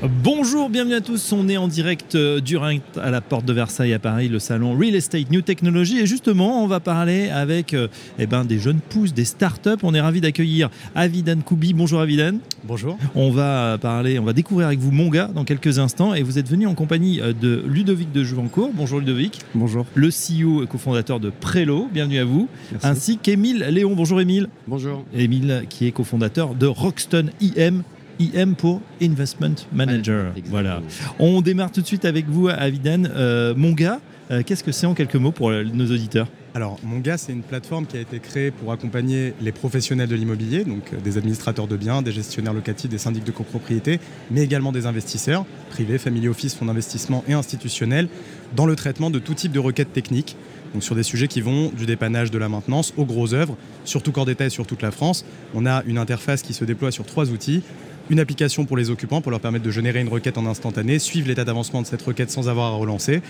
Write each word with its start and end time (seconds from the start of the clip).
Bonjour, 0.00 0.70
bienvenue 0.70 0.94
à 0.94 1.00
tous. 1.00 1.32
On 1.32 1.48
est 1.48 1.56
en 1.56 1.66
direct 1.66 2.14
euh, 2.14 2.40
du 2.40 2.56
Rhin 2.56 2.78
à 3.02 3.10
la 3.10 3.20
porte 3.20 3.44
de 3.44 3.52
Versailles 3.52 3.94
à 3.94 3.98
Paris, 3.98 4.28
le 4.28 4.38
salon 4.38 4.78
Real 4.78 4.94
Estate 4.94 5.28
New 5.32 5.40
Technology. 5.40 5.98
Et 5.98 6.06
justement, 6.06 6.62
on 6.62 6.68
va 6.68 6.78
parler 6.78 7.30
avec 7.30 7.74
euh, 7.74 7.88
eh 8.16 8.28
ben, 8.28 8.44
des 8.44 8.60
jeunes 8.60 8.78
pousses, 8.78 9.12
des 9.12 9.24
startups. 9.24 9.70
On 9.82 9.94
est 9.94 10.00
ravi 10.00 10.20
d'accueillir 10.20 10.70
Avidan 10.94 11.40
Koubi. 11.44 11.74
Bonjour 11.74 12.00
Avidan. 12.00 12.34
Bonjour. 12.62 12.96
On 13.16 13.32
va 13.32 13.76
parler, 13.78 14.20
on 14.20 14.24
va 14.24 14.34
découvrir 14.34 14.68
avec 14.68 14.78
vous 14.78 14.92
Monga 14.92 15.32
dans 15.34 15.44
quelques 15.44 15.80
instants. 15.80 16.14
Et 16.14 16.22
vous 16.22 16.38
êtes 16.38 16.48
venu 16.48 16.68
en 16.68 16.74
compagnie 16.74 17.20
euh, 17.20 17.32
de 17.32 17.64
Ludovic 17.66 18.12
de 18.12 18.22
Jouvencourt. 18.22 18.70
Bonjour 18.72 19.00
Ludovic. 19.00 19.40
Bonjour. 19.56 19.84
Le 19.96 20.10
CEO 20.10 20.62
et 20.62 20.68
cofondateur 20.68 21.18
de 21.18 21.30
Prelo. 21.30 21.88
Bienvenue 21.92 22.20
à 22.20 22.24
vous. 22.24 22.48
Merci. 22.70 22.86
Ainsi 22.86 23.18
qu'Émile 23.18 23.66
Léon. 23.70 23.94
Bonjour 23.96 24.20
Émile. 24.20 24.48
Bonjour. 24.68 25.04
Émile 25.12 25.64
qui 25.68 25.88
est 25.88 25.92
cofondateur 25.92 26.54
de 26.54 26.66
Rockstone 26.66 27.32
IM. 27.40 27.82
IM 28.18 28.54
pour 28.54 28.80
Investment 29.00 29.54
Manager. 29.72 30.26
Exactement. 30.36 30.50
Voilà. 30.50 30.82
On 31.18 31.40
démarre 31.40 31.72
tout 31.72 31.80
de 31.80 31.86
suite 31.86 32.04
avec 32.04 32.26
vous, 32.28 32.48
Avidan. 32.48 33.04
Euh, 33.04 33.54
Monga, 33.54 34.00
euh, 34.30 34.42
qu'est-ce 34.44 34.62
que 34.62 34.72
c'est 34.72 34.86
en 34.86 34.94
quelques 34.94 35.16
mots 35.16 35.32
pour 35.32 35.48
euh, 35.50 35.64
nos 35.64 35.86
auditeurs? 35.86 36.28
Alors, 36.54 36.78
Monga, 36.82 37.16
c'est 37.16 37.32
une 37.32 37.42
plateforme 37.42 37.86
qui 37.86 37.96
a 37.96 38.00
été 38.00 38.18
créée 38.18 38.50
pour 38.50 38.72
accompagner 38.72 39.32
les 39.40 39.52
professionnels 39.52 40.08
de 40.08 40.16
l'immobilier, 40.16 40.64
donc 40.64 40.92
euh, 40.92 41.00
des 41.00 41.16
administrateurs 41.16 41.66
de 41.66 41.76
biens, 41.76 42.02
des 42.02 42.12
gestionnaires 42.12 42.52
locatifs, 42.52 42.90
des 42.90 42.98
syndics 42.98 43.24
de 43.24 43.30
copropriété, 43.30 44.00
mais 44.30 44.42
également 44.42 44.72
des 44.72 44.84
investisseurs, 44.84 45.46
privés, 45.70 45.98
family 45.98 46.28
office, 46.28 46.54
fonds 46.54 46.66
d'investissement 46.66 47.24
et 47.26 47.32
institutionnels, 47.32 48.08
dans 48.54 48.66
le 48.66 48.76
traitement 48.76 49.10
de 49.10 49.18
tout 49.18 49.34
type 49.34 49.52
de 49.52 49.60
requêtes 49.60 49.92
techniques. 49.92 50.36
Donc 50.74 50.82
sur 50.82 50.94
des 50.94 51.02
sujets 51.02 51.28
qui 51.28 51.40
vont 51.40 51.70
du 51.70 51.86
dépannage 51.86 52.30
de 52.30 52.36
la 52.36 52.50
maintenance 52.50 52.92
aux 52.98 53.06
grosses 53.06 53.32
œuvres, 53.32 53.56
sur 53.84 54.02
tout 54.02 54.12
corps 54.12 54.26
d'état 54.26 54.44
et 54.46 54.50
sur 54.50 54.66
toute 54.66 54.82
la 54.82 54.90
France. 54.90 55.24
On 55.54 55.64
a 55.64 55.82
une 55.86 55.96
interface 55.96 56.42
qui 56.42 56.52
se 56.52 56.66
déploie 56.66 56.90
sur 56.90 57.06
trois 57.06 57.30
outils. 57.30 57.62
Une 58.10 58.20
application 58.20 58.64
pour 58.64 58.76
les 58.76 58.90
occupants 58.90 59.20
pour 59.20 59.30
leur 59.30 59.40
permettre 59.40 59.64
de 59.64 59.70
générer 59.70 60.00
une 60.00 60.08
requête 60.08 60.38
en 60.38 60.46
instantané, 60.46 60.98
suivre 60.98 61.28
l'état 61.28 61.44
d'avancement 61.44 61.82
de 61.82 61.86
cette 61.86 62.02
requête 62.02 62.30
sans 62.30 62.48
avoir 62.48 62.72
à 62.72 62.76
relancer 62.76 63.20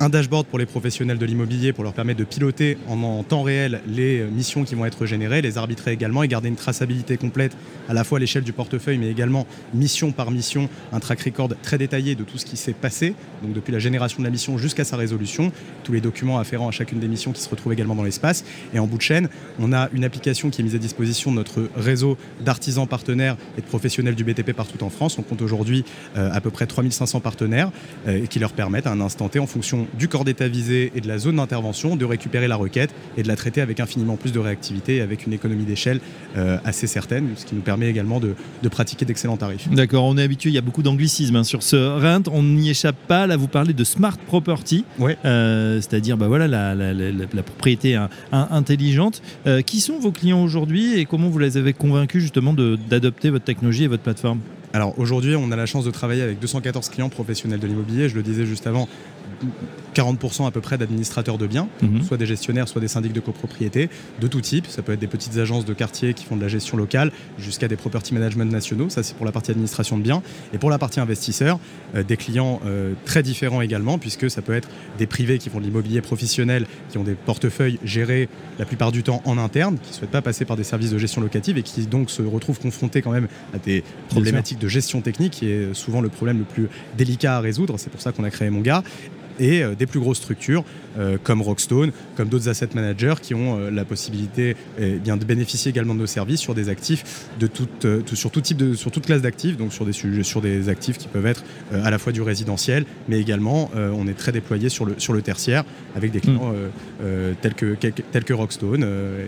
un 0.00 0.08
dashboard 0.08 0.46
pour 0.46 0.58
les 0.58 0.66
professionnels 0.66 1.18
de 1.18 1.26
l'immobilier 1.26 1.72
pour 1.72 1.84
leur 1.84 1.92
permettre 1.92 2.18
de 2.18 2.24
piloter 2.24 2.78
en, 2.88 3.22
temps 3.22 3.42
réel 3.42 3.80
les 3.86 4.20
euh, 4.20 4.28
missions 4.28 4.64
qui 4.64 4.74
vont 4.74 4.84
être 4.84 5.06
générées, 5.06 5.42
les 5.42 5.58
arbitrer 5.58 5.92
également 5.92 6.22
et 6.22 6.28
garder 6.28 6.48
une 6.48 6.56
traçabilité 6.56 7.16
complète 7.16 7.56
à 7.88 7.94
la 7.94 8.04
fois 8.04 8.18
à 8.18 8.20
l'échelle 8.20 8.42
du 8.42 8.52
portefeuille 8.52 8.98
mais 8.98 9.10
également 9.10 9.46
mission 9.72 10.12
par 10.12 10.30
mission, 10.30 10.68
un 10.92 11.00
track 11.00 11.22
record 11.22 11.50
très 11.62 11.78
détaillé 11.78 12.14
de 12.14 12.24
tout 12.24 12.38
ce 12.38 12.44
qui 12.44 12.56
s'est 12.56 12.72
passé, 12.72 13.14
donc 13.42 13.52
depuis 13.52 13.72
la 13.72 13.78
génération 13.78 14.18
de 14.18 14.24
la 14.24 14.30
mission 14.30 14.58
jusqu'à 14.58 14.84
sa 14.84 14.96
résolution, 14.96 15.52
tous 15.84 15.92
les 15.92 16.00
documents 16.00 16.38
afférents 16.38 16.68
à 16.68 16.72
chacune 16.72 16.98
des 16.98 17.08
missions 17.08 17.32
qui 17.32 17.40
se 17.40 17.48
retrouvent 17.48 17.72
également 17.72 17.94
dans 17.94 18.02
l'espace. 18.02 18.44
Et 18.72 18.78
en 18.78 18.86
bout 18.86 18.96
de 18.96 19.02
chaîne, 19.02 19.28
on 19.58 19.72
a 19.72 19.88
une 19.92 20.04
application 20.04 20.50
qui 20.50 20.60
est 20.60 20.64
mise 20.64 20.74
à 20.74 20.78
disposition 20.78 21.30
de 21.30 21.36
notre 21.36 21.68
réseau 21.76 22.16
d'artisans 22.40 22.86
partenaires 22.86 23.36
et 23.56 23.60
de 23.60 23.66
professionnels 23.66 24.14
du 24.14 24.24
BTP 24.24 24.52
partout 24.52 24.82
en 24.82 24.90
France. 24.90 25.18
On 25.18 25.22
compte 25.22 25.42
aujourd'hui 25.42 25.84
euh, 26.16 26.30
à 26.32 26.40
peu 26.40 26.50
près 26.50 26.66
3500 26.66 27.20
partenaires 27.20 27.70
euh, 28.06 28.26
qui 28.26 28.38
leur 28.38 28.52
permettent 28.52 28.86
à 28.86 28.92
un 28.92 29.00
instant 29.00 29.28
T, 29.28 29.38
en 29.38 29.46
fonction 29.46 29.83
du 29.98 30.08
corps 30.08 30.24
d'état 30.24 30.48
visé 30.48 30.92
et 30.94 31.00
de 31.00 31.08
la 31.08 31.18
zone 31.18 31.36
d'intervention, 31.36 31.96
de 31.96 32.04
récupérer 32.04 32.48
la 32.48 32.56
requête 32.56 32.94
et 33.16 33.22
de 33.22 33.28
la 33.28 33.36
traiter 33.36 33.60
avec 33.60 33.80
infiniment 33.80 34.16
plus 34.16 34.32
de 34.32 34.38
réactivité 34.38 34.96
et 34.96 35.00
avec 35.00 35.26
une 35.26 35.32
économie 35.32 35.64
d'échelle 35.64 36.00
euh, 36.36 36.58
assez 36.64 36.86
certaine, 36.86 37.28
ce 37.36 37.44
qui 37.44 37.54
nous 37.54 37.60
permet 37.62 37.88
également 37.88 38.20
de, 38.20 38.34
de 38.62 38.68
pratiquer 38.68 39.04
d'excellents 39.04 39.36
tarifs. 39.36 39.68
D'accord, 39.70 40.04
on 40.04 40.16
est 40.18 40.22
habitué, 40.22 40.50
il 40.50 40.54
y 40.54 40.58
a 40.58 40.62
beaucoup 40.62 40.82
d'anglicismes 40.82 41.36
hein, 41.36 41.44
sur 41.44 41.62
ce 41.62 41.76
Rent, 41.76 42.22
on 42.32 42.42
n'y 42.42 42.70
échappe 42.70 42.96
pas. 43.08 43.26
Là, 43.26 43.36
vous 43.36 43.48
parlez 43.48 43.72
de 43.72 43.84
smart 43.84 44.16
property, 44.18 44.84
Ouais. 44.98 45.16
euh, 45.24 45.76
c'est-à-dire 45.80 46.16
bah, 46.16 46.28
voilà, 46.28 46.48
la, 46.48 46.74
la- 46.74 46.92
la- 46.92 47.10
la 47.32 47.42
propriété 47.42 47.94
hein, 47.94 48.08
in- 48.32 48.48
intelligente. 48.50 49.22
Euh, 49.46 49.62
qui 49.62 49.80
sont 49.80 49.98
vos 49.98 50.12
clients 50.12 50.42
aujourd'hui 50.42 50.98
et 50.98 51.04
comment 51.04 51.28
vous 51.28 51.38
les 51.38 51.56
avez 51.56 51.72
convaincus 51.72 52.22
justement 52.22 52.52
d'adopter 52.54 53.30
votre 53.30 53.44
technologie 53.44 53.84
et 53.84 53.88
votre 53.88 54.02
plateforme? 54.02 54.40
Alors 54.72 54.98
aujourd'hui, 54.98 55.36
on 55.36 55.52
a 55.52 55.56
la 55.56 55.66
chance 55.66 55.84
de 55.84 55.90
travailler 55.92 56.22
avec 56.22 56.40
214 56.40 56.88
clients 56.88 57.08
professionnels 57.08 57.60
de 57.60 57.66
l'immobilier. 57.68 58.08
Je 58.08 58.16
le 58.16 58.22
disais 58.22 58.44
juste 58.44 58.66
avant, 58.66 58.88
40% 59.94 60.46
à 60.46 60.50
peu 60.50 60.60
près 60.60 60.76
d'administrateurs 60.76 61.38
de 61.38 61.46
biens, 61.46 61.68
Mhm. 61.82 62.02
soit 62.02 62.16
des 62.16 62.26
gestionnaires, 62.26 62.66
soit 62.68 62.80
des 62.80 62.88
syndics 62.88 63.12
de 63.12 63.20
copropriété, 63.20 63.88
de 64.20 64.26
tout 64.26 64.40
type. 64.40 64.66
Ça 64.66 64.82
peut 64.82 64.92
être 64.92 64.98
des 65.00 65.06
petites 65.06 65.36
agences 65.38 65.64
de 65.64 65.72
quartier 65.72 66.14
qui 66.14 66.24
font 66.24 66.36
de 66.36 66.42
la 66.42 66.48
gestion 66.48 66.76
locale, 66.76 67.12
jusqu'à 67.38 67.68
des 67.68 67.76
property 67.76 68.12
management 68.14 68.50
nationaux. 68.50 68.88
Ça, 68.88 69.02
c'est 69.02 69.14
pour 69.16 69.24
la 69.26 69.32
partie 69.32 69.52
administration 69.52 69.96
de 69.96 70.02
biens. 70.02 70.22
Et 70.52 70.58
pour 70.58 70.70
la 70.70 70.78
partie 70.78 70.98
investisseur, 71.00 71.58
euh, 71.94 72.02
des 72.02 72.16
clients 72.16 72.60
euh, 72.66 72.94
très 73.04 73.22
différents 73.22 73.60
également, 73.60 73.98
puisque 73.98 74.30
ça 74.30 74.42
peut 74.42 74.54
être 74.54 74.68
des 74.98 75.06
privés 75.06 75.38
qui 75.38 75.48
font 75.48 75.60
de 75.60 75.64
l'immobilier 75.64 76.00
professionnel, 76.00 76.66
qui 76.90 76.98
ont 76.98 77.04
des 77.04 77.14
portefeuilles 77.14 77.78
gérés 77.84 78.28
la 78.58 78.64
plupart 78.64 78.90
du 78.90 79.02
temps 79.02 79.22
en 79.24 79.38
interne, 79.38 79.78
qui 79.82 79.90
ne 79.90 79.94
souhaitent 79.94 80.10
pas 80.10 80.22
passer 80.22 80.44
par 80.44 80.56
des 80.56 80.64
services 80.64 80.90
de 80.90 80.98
gestion 80.98 81.20
locative 81.20 81.56
et 81.58 81.62
qui 81.62 81.86
donc 81.86 82.10
se 82.10 82.22
retrouvent 82.22 82.58
confrontés 82.58 83.02
quand 83.02 83.12
même 83.12 83.28
à 83.52 83.58
des 83.58 83.84
problématiques 84.08 84.58
de 84.58 84.68
gestion 84.68 85.00
technique, 85.00 85.32
qui 85.32 85.48
est 85.48 85.74
souvent 85.74 86.00
le 86.00 86.08
problème 86.08 86.38
le 86.38 86.44
plus 86.44 86.68
délicat 86.96 87.36
à 87.36 87.40
résoudre. 87.40 87.78
C'est 87.78 87.90
pour 87.90 88.00
ça 88.00 88.12
qu'on 88.12 88.24
a 88.24 88.30
créé 88.30 88.50
Monga 88.50 88.82
et 89.40 89.62
euh, 89.62 89.74
des 89.74 89.86
plus 89.86 90.00
grosses 90.00 90.18
structures 90.18 90.64
euh, 90.98 91.16
comme 91.22 91.42
Rockstone, 91.42 91.90
comme 92.16 92.28
d'autres 92.28 92.48
asset 92.48 92.68
managers 92.74 93.14
qui 93.20 93.34
ont 93.34 93.58
euh, 93.58 93.70
la 93.70 93.84
possibilité 93.84 94.56
eh 94.78 94.92
bien, 94.96 95.16
de 95.16 95.24
bénéficier 95.24 95.70
également 95.70 95.94
de 95.94 96.00
nos 96.00 96.06
services 96.06 96.40
sur 96.40 96.54
des 96.54 96.68
actifs 96.68 97.26
de 97.40 97.46
toute, 97.46 97.86
sur 98.14 98.30
tout 98.30 98.40
type 98.40 98.56
de, 98.56 98.74
sur 98.74 98.90
toute 98.90 99.06
classe 99.06 99.22
d'actifs, 99.22 99.56
donc 99.56 99.72
sur 99.72 99.84
des 99.84 99.92
sujets, 99.92 100.22
sur 100.22 100.40
des 100.40 100.68
actifs 100.68 100.98
qui 100.98 101.08
peuvent 101.08 101.26
être 101.26 101.42
à 101.72 101.90
la 101.90 101.98
fois 101.98 102.12
du 102.12 102.22
résidentiel, 102.22 102.84
mais 103.08 103.20
également 103.20 103.70
on 103.74 104.06
est 104.06 104.14
très 104.14 104.32
déployé 104.32 104.68
sur 104.68 104.84
le, 104.84 104.94
sur 104.98 105.12
le 105.12 105.22
tertiaire 105.22 105.64
avec 105.96 106.10
des 106.12 106.20
clients 106.20 106.52
euh, 107.02 107.32
tels, 107.40 107.54
que, 107.54 107.74
tels 107.74 108.24
que 108.24 108.32
Rockstone 108.32 108.84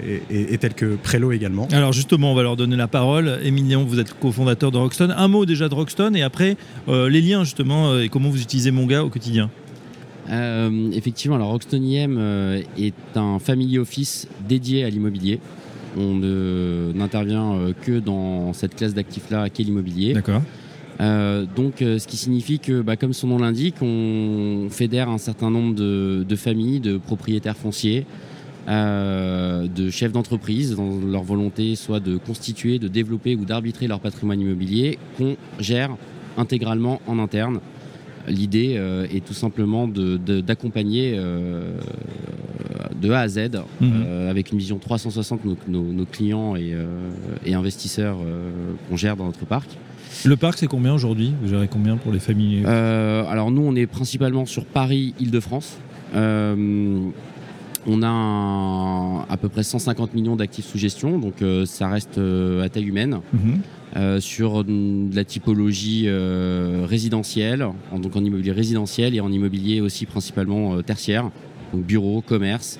et, 0.06 0.22
et- 0.34 0.54
et 0.54 0.58
tels 0.58 0.74
que 0.74 0.96
Prelo 1.02 1.32
également. 1.32 1.66
Alors 1.72 1.92
justement, 1.92 2.32
on 2.32 2.34
va 2.34 2.42
leur 2.42 2.56
donner 2.56 2.76
la 2.76 2.88
parole. 2.88 3.38
Émile 3.42 3.68
Léon, 3.68 3.84
vous 3.84 3.98
êtes 3.98 4.12
cofondateur 4.18 4.70
de 4.70 4.78
Rockstone. 4.78 5.12
Un 5.16 5.28
mot 5.28 5.46
déjà 5.46 5.68
de 5.68 5.74
Rockstone 5.74 6.14
et 6.16 6.22
après 6.22 6.56
euh, 6.88 7.08
les 7.08 7.20
liens 7.20 7.44
justement 7.44 7.98
et 7.98 8.08
comment 8.08 8.28
vous 8.30 8.40
utilisez 8.40 8.70
Monga 8.70 9.02
au 9.02 9.08
quotidien? 9.10 9.50
Euh, 10.30 10.90
effectivement, 10.92 11.36
alors 11.36 11.48
Rockstone 11.48 11.84
IM 11.84 12.16
euh, 12.18 12.62
est 12.78 12.94
un 13.16 13.38
family 13.38 13.78
office 13.78 14.28
dédié 14.48 14.84
à 14.84 14.90
l'immobilier. 14.90 15.40
On 15.96 16.14
n'intervient 16.94 17.54
euh, 17.54 17.72
que 17.72 17.98
dans 17.98 18.52
cette 18.52 18.74
classe 18.76 18.94
d'actifs-là 18.94 19.48
qu'est 19.48 19.62
l'immobilier. 19.62 20.14
D'accord. 20.14 20.42
Donc, 20.98 21.74
ce 21.80 22.06
qui 22.06 22.16
signifie 22.16 22.58
que, 22.58 22.80
bah, 22.80 22.96
comme 22.96 23.12
son 23.12 23.26
nom 23.26 23.38
l'indique, 23.38 23.76
on 23.82 24.68
fédère 24.70 25.10
un 25.10 25.18
certain 25.18 25.50
nombre 25.50 25.74
de, 25.74 26.24
de 26.26 26.36
familles, 26.36 26.80
de 26.80 26.96
propriétaires 26.96 27.56
fonciers, 27.56 28.06
de 28.66 29.90
chefs 29.90 30.12
d'entreprise 30.12 30.74
dans 30.74 30.98
leur 31.06 31.22
volonté 31.22 31.76
soit 31.76 32.00
de 32.00 32.16
constituer, 32.16 32.78
de 32.78 32.88
développer 32.88 33.36
ou 33.36 33.44
d'arbitrer 33.44 33.88
leur 33.88 34.00
patrimoine 34.00 34.40
immobilier 34.40 34.98
qu'on 35.18 35.36
gère 35.60 35.94
intégralement 36.38 37.02
en 37.06 37.18
interne. 37.18 37.60
L'idée 38.28 38.74
euh, 38.76 39.06
est 39.14 39.24
tout 39.24 39.34
simplement 39.34 39.86
de- 39.88 40.16
de- 40.16 40.40
d'accompagner 40.40 41.14
euh, 41.16 41.76
de 43.00 43.10
A 43.10 43.20
à 43.20 43.28
Z, 43.28 43.38
Mhm. 43.80 43.92
euh, 44.06 44.30
avec 44.30 44.52
une 44.52 44.58
vision 44.58 44.78
360 44.78 45.44
nos, 45.44 45.56
nos- 45.68 45.92
nos 45.92 46.04
clients 46.06 46.56
et, 46.56 46.74
et 47.44 47.54
investisseurs 47.54 48.18
qu'on 48.88 48.96
gère 48.96 49.16
dans 49.16 49.26
notre 49.26 49.44
parc. 49.46 49.68
Le 50.24 50.36
parc, 50.36 50.58
c'est 50.58 50.66
combien 50.66 50.94
aujourd'hui? 50.94 51.34
Vous 51.42 51.48
gérez 51.48 51.68
combien 51.68 51.96
pour 51.98 52.10
les 52.12 52.18
familles? 52.18 52.64
Alors 52.64 53.50
nous, 53.50 53.62
on 53.62 53.74
est 53.76 53.86
principalement 53.86 54.46
sur 54.46 54.64
Paris, 54.64 55.14
Île-de-France. 55.20 55.76
On 57.88 58.02
a 58.02 58.08
un- 58.08 59.20
à 59.28 59.36
peu 59.36 59.48
près 59.48 59.62
150 59.62 60.12
millions 60.14 60.34
d'actifs 60.34 60.66
sous 60.66 60.78
gestion, 60.78 61.18
donc 61.18 61.40
euh, 61.42 61.64
ça 61.66 61.88
reste 61.88 62.18
euh, 62.18 62.64
à 62.64 62.68
taille 62.68 62.86
humaine. 62.88 63.20
Mhm. 63.32 63.60
Euh, 63.96 64.20
sur 64.20 64.62
la 65.14 65.24
typologie 65.24 66.04
euh, 66.06 66.84
résidentielle, 66.86 67.66
en- 67.90 67.98
donc 67.98 68.14
en 68.14 68.22
immobilier 68.22 68.52
résidentiel 68.52 69.14
et 69.14 69.20
en 69.20 69.32
immobilier 69.32 69.80
aussi 69.80 70.04
principalement 70.04 70.74
euh, 70.74 70.82
tertiaire, 70.82 71.30
donc 71.72 71.82
bureau, 71.84 72.20
commerce. 72.20 72.78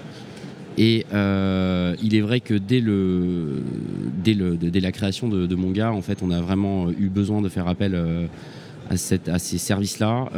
Et 0.76 1.06
il 1.10 2.14
est 2.14 2.20
vrai 2.20 2.40
que 2.40 2.52
dès, 2.52 2.82
la 4.80 4.92
création 4.92 5.26
de, 5.28 5.46
de 5.46 5.54
Monga, 5.54 5.90
en 5.90 6.02
fait, 6.02 6.18
on 6.22 6.30
a 6.30 6.42
vraiment 6.42 6.90
eu 6.90 7.08
besoin 7.08 7.40
de 7.40 7.48
faire 7.48 7.66
appel 7.66 7.98
à, 8.90 8.96
ces 8.98 9.56
services-là, 9.56 10.28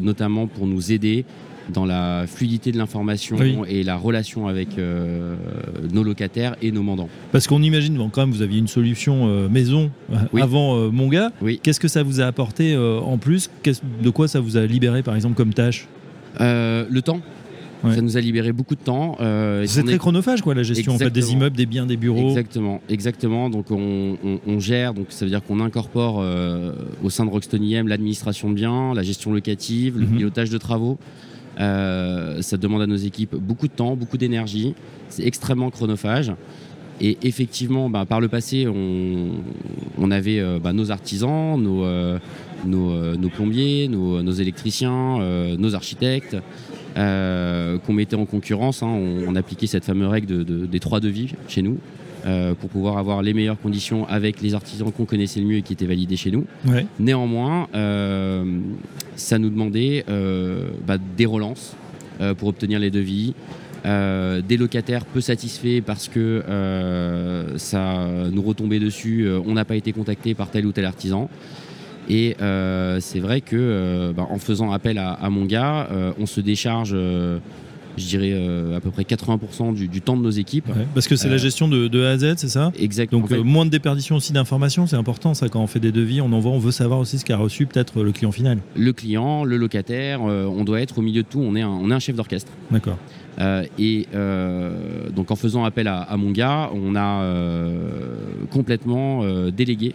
notamment 0.00 0.46
pour 0.46 0.66
nous 0.66 0.92
aider 0.92 1.26
dans 1.72 1.84
la 1.84 2.24
fluidité 2.26 2.72
de 2.72 2.78
l'information 2.78 3.36
Oui. 3.38 3.56
et 3.68 3.82
la 3.82 3.96
relation 3.96 4.48
avec 4.48 4.78
euh, 4.78 5.34
nos 5.92 6.02
locataires 6.02 6.56
et 6.62 6.72
nos 6.72 6.82
mandants. 6.82 7.08
Parce 7.30 7.46
qu'on 7.46 7.62
imagine, 7.62 7.94
bon, 7.96 8.08
quand 8.08 8.22
même, 8.22 8.34
vous 8.34 8.42
aviez 8.42 8.58
une 8.58 8.68
solution 8.68 9.28
euh, 9.28 9.48
maison 9.48 9.90
euh, 10.12 10.16
Oui. 10.32 10.42
avant 10.42 10.76
euh, 10.76 10.90
Monga. 10.90 11.30
Oui. 11.40 11.60
Qu'est-ce 11.62 11.80
que 11.80 11.88
ça 11.88 12.02
vous 12.02 12.20
a 12.20 12.24
apporté 12.26 12.76
en 12.76 13.18
plus? 13.18 13.50
De 14.02 14.10
quoi 14.10 14.28
ça 14.28 14.40
vous 14.40 14.56
a 14.56 14.66
libéré, 14.66 15.02
par 15.02 15.14
exemple, 15.14 15.34
comme 15.36 15.54
tâche? 15.54 15.86
Le 16.40 17.00
temps. 17.00 17.20
Ouais. 17.84 17.96
Ça 17.96 18.00
nous 18.00 18.16
a 18.16 18.20
libéré 18.20 18.52
beaucoup 18.52 18.76
de 18.76 18.80
temps. 18.80 19.16
euh, 19.20 19.64
C'est 19.66 19.82
très 19.82 19.94
est- 19.94 19.98
chronophage, 19.98 20.40
quoi, 20.40 20.54
la 20.54 20.62
gestion 20.62 20.94
en 20.94 20.98
fait, 20.98 21.10
des 21.10 21.32
immeubles, 21.32 21.56
des 21.56 21.66
biens, 21.66 21.84
des 21.84 21.96
bureaux. 21.96 22.28
Exactement, 22.28 22.80
exactement. 22.88 23.50
Donc 23.50 23.72
on, 23.72 24.16
on- 24.24 24.38
on 24.46 24.60
gère, 24.60 24.94
donc 24.94 25.06
ça 25.08 25.24
veut 25.24 25.32
dire 25.32 25.42
qu'on 25.42 25.58
incorpore 25.58 26.20
euh, 26.20 26.74
au 27.02 27.10
sein 27.10 27.24
de 27.26 27.30
Rockstone 27.30 27.64
IM 27.64 27.88
l'administration 27.88 28.50
de 28.50 28.54
biens, 28.54 28.94
la 28.94 29.02
gestion 29.02 29.32
locative, 29.32 29.98
le 29.98 30.06
Mhm. 30.06 30.16
pilotage 30.16 30.48
de 30.50 30.58
travaux. 30.58 30.96
Euh, 31.60 32.40
ça 32.42 32.56
demande 32.56 32.82
à 32.82 32.86
nos 32.86 32.96
équipes 32.96 33.34
beaucoup 33.36 33.68
de 33.68 33.72
temps, 33.72 33.96
beaucoup 33.96 34.16
d'énergie. 34.16 34.74
C'est 35.08 35.26
extrêmement 35.26 35.70
chronophage. 35.70 36.32
Et 37.00 37.18
effectivement, 37.22 37.90
bah, 37.90 38.04
par 38.06 38.20
le 38.20 38.28
passé, 38.28 38.66
on, 38.68 40.10
avait 40.10 40.38
euh, 40.38 40.58
bah, 40.62 40.72
nos 40.72 40.90
artisans, 40.90 41.60
nos, 41.60 41.84
euh, 41.84 42.18
plombiers, 43.34 43.88
nos, 43.88 44.32
électriciens, 44.32 45.18
nos 45.58 45.74
architectes, 45.74 46.36
qu'on 46.94 47.92
mettait 47.92 48.16
en 48.16 48.26
concurrence. 48.26 48.82
hein. 48.82 48.88
On, 49.26 49.34
appliquait 49.34 49.66
cette 49.66 49.84
fameuse 49.84 50.08
règle 50.08 50.26
de- 50.26 50.42
de- 50.42 50.66
des 50.66 50.80
trois 50.80 51.00
devis 51.00 51.34
chez 51.48 51.62
nous 51.62 51.78
euh, 52.24 52.54
pour 52.54 52.70
pouvoir 52.70 52.98
avoir 52.98 53.22
les 53.22 53.34
meilleures 53.34 53.60
conditions 53.60 54.06
avec 54.08 54.40
les 54.40 54.54
artisans 54.54 54.90
qu'on 54.92 55.04
connaissait 55.04 55.40
le 55.40 55.46
mieux 55.46 55.56
et 55.56 55.62
qui 55.62 55.72
étaient 55.72 55.86
validés 55.86 56.16
chez 56.16 56.30
nous. 56.30 56.44
Ouais. 56.66 56.86
Néanmoins, 56.98 57.68
euh, 57.74 58.44
ça 59.16 59.38
nous 59.38 59.50
demandait 59.50 60.04
euh, 60.08 60.70
bah, 60.86 60.98
des 61.16 61.26
relances 61.26 61.76
pour 62.38 62.48
obtenir 62.48 62.78
les 62.78 62.90
devis, 62.90 63.34
des 63.84 64.56
locataires 64.56 65.04
peu 65.04 65.20
satisfaits 65.20 65.80
parce 65.84 66.06
que 66.06 66.44
ça 67.56 68.06
nous 68.30 68.42
retombait 68.42 68.78
dessus, 68.78 69.28
on 69.44 69.54
n'a 69.54 69.64
pas 69.64 69.74
été 69.74 69.92
contacté 69.92 70.34
par 70.34 70.50
tel 70.50 70.66
ou 70.66 70.72
tel 70.72 70.84
artisan. 70.84 71.28
Et 72.08 72.36
euh, 72.40 72.98
c'est 73.00 73.20
vrai 73.20 73.40
que 73.40 73.56
euh, 73.56 74.12
bah, 74.12 74.26
en 74.28 74.38
faisant 74.38 74.72
appel 74.72 74.98
à, 74.98 75.12
à 75.12 75.30
mon 75.30 75.44
gars, 75.44 75.88
euh, 75.90 76.12
on 76.18 76.26
se 76.26 76.40
décharge, 76.40 76.96
je 77.96 78.06
dirais, 78.06 78.32
euh, 78.32 78.76
à 78.76 78.80
peu 78.80 78.90
près 78.90 79.02
80% 79.04 79.74
du, 79.74 79.88
du 79.88 80.00
temps 80.00 80.16
de 80.16 80.22
nos 80.22 80.30
équipes. 80.30 80.68
Ouais, 80.68 80.86
Parce 80.94 81.08
que 81.08 81.16
c'est 81.16 81.28
la 81.28 81.34
Euh, 81.34 81.38
gestion 81.38 81.68
de, 81.68 81.88
de 81.88 82.04
A 82.04 82.10
à 82.10 82.18
Z, 82.18 82.34
c'est 82.36 82.48
ça? 82.48 82.72
Exactement. 82.78 83.20
Donc 83.20 83.30
En 83.30 83.34
fait, 83.34 83.40
euh, 83.40 83.44
moins 83.44 83.64
de 83.66 83.70
déperdition 83.70 84.16
aussi 84.16 84.32
d'informations, 84.32 84.86
c'est 84.86 84.96
important 84.96 85.34
ça 85.34 85.48
quand 85.48 85.60
on 85.62 85.66
fait 85.66 85.80
des 85.80 85.92
devis, 85.92 86.20
on 86.20 86.32
envoie, 86.32 86.52
on 86.52 86.58
veut 86.58 86.70
savoir 86.70 86.98
aussi 87.00 87.18
ce 87.18 87.24
qu'a 87.24 87.36
reçu 87.36 87.66
peut-être 87.66 88.02
le 88.02 88.12
client 88.12 88.32
final. 88.32 88.58
le 88.76 88.92
client, 88.92 89.44
le 89.44 89.56
locataire, 89.56 90.20
euh, 90.22 90.44
on 90.46 90.64
doit 90.64 90.80
être 90.80 90.98
au 90.98 91.02
milieu 91.02 91.22
de 91.22 91.28
tout, 91.28 91.40
on 91.40 91.54
est 91.56 91.62
un, 91.62 91.68
on 91.68 91.90
est 91.90 91.94
un 91.94 91.98
chef 91.98 92.16
d'orchestre. 92.16 92.50
D'accord. 92.70 92.98
Euh, 93.40 93.64
et 93.78 94.06
euh, 94.14 95.08
donc 95.10 95.30
en 95.30 95.36
faisant 95.36 95.64
appel 95.64 95.88
à, 95.88 96.00
à 96.00 96.16
mon 96.16 96.30
gars, 96.30 96.70
on 96.74 96.94
a 96.94 97.22
euh, 97.22 97.88
complètement 98.50 99.24
délégué 99.50 99.94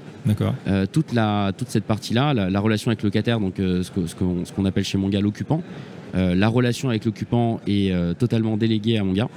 toute, 0.91 1.13
la, 1.13 1.51
toute 1.57 1.69
cette 1.69 1.85
partie-là, 1.85 2.33
la, 2.33 2.49
la 2.49 2.59
relation 2.59 2.89
avec 2.89 3.03
le 3.03 3.07
locataire, 3.07 3.39
donc 3.39 3.55
ce 3.57 3.91
qu'on 3.91 4.43
ce 4.45 4.67
appelle 4.67 4.83
chez 4.83 4.97
mon 4.97 5.09
gars 5.09 5.21
l'occupant. 5.21 5.61
La 6.13 6.47
relation 6.47 6.89
avec 6.89 7.05
l'occupant 7.05 7.61
est 7.67 7.93
totalement 8.17 8.57
déléguée 8.57 8.97
à 8.97 9.03
mon 9.03 9.13
gars. 9.13 9.29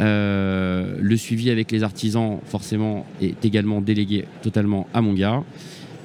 Euh, 0.00 0.96
le 1.00 1.16
suivi 1.16 1.50
avec 1.50 1.70
les 1.70 1.82
artisans, 1.82 2.38
forcément, 2.46 3.06
est 3.20 3.44
également 3.44 3.80
délégué 3.80 4.24
totalement 4.42 4.88
à 4.94 5.00
mon 5.00 5.12
gars. 5.12 5.42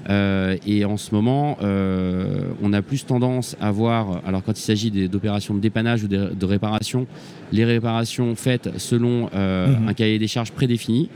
Euh, 0.09 0.56
et 0.65 0.86
en 0.86 0.95
ce 0.98 1.13
moment, 1.13 1.57
euh, 1.62 2.50
on 2.62 2.71
a 2.74 2.81
plus 2.81 3.06
tendance 3.06 3.57
à 3.59 3.71
voir, 3.71 4.21
alors 4.25 4.42
quand 4.44 4.57
il 4.57 4.62
s'agit 4.62 4.89
d'opérations 5.09 5.54
de 5.54 5.59
dépannage 5.59 6.04
ou 6.04 6.07
de, 6.07 6.31
de 6.33 6.45
réparation, 6.45 7.07
les 7.51 7.65
réparations 7.65 8.36
faites 8.36 8.69
selon 8.77 9.30
euh, 9.36 9.68
Mhm. 9.68 9.88
un 9.89 9.94
cahier 9.94 10.18
des 10.19 10.27
charges 10.27 10.51
prédéfini, 10.51 11.09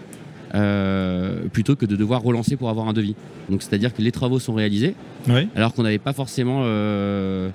euh, 0.55 1.43
plutôt 1.53 1.75
que 1.75 1.85
de 1.85 1.95
devoir 1.95 2.21
relancer 2.21 2.57
pour 2.57 2.69
avoir 2.69 2.87
un 2.89 2.93
devis. 2.93 3.15
Donc 3.49 3.61
c'est-à-dire 3.63 3.93
que 3.93 4.01
les 4.01 4.11
travaux 4.11 4.39
sont 4.39 4.53
réalisés, 4.53 4.95
Oui. 5.29 5.47
alors 5.55 5.73
qu'on 5.73 5.83
n'avait 5.83 5.97
pas 5.97 6.13
forcément 6.13 6.61
euh, 6.63 7.49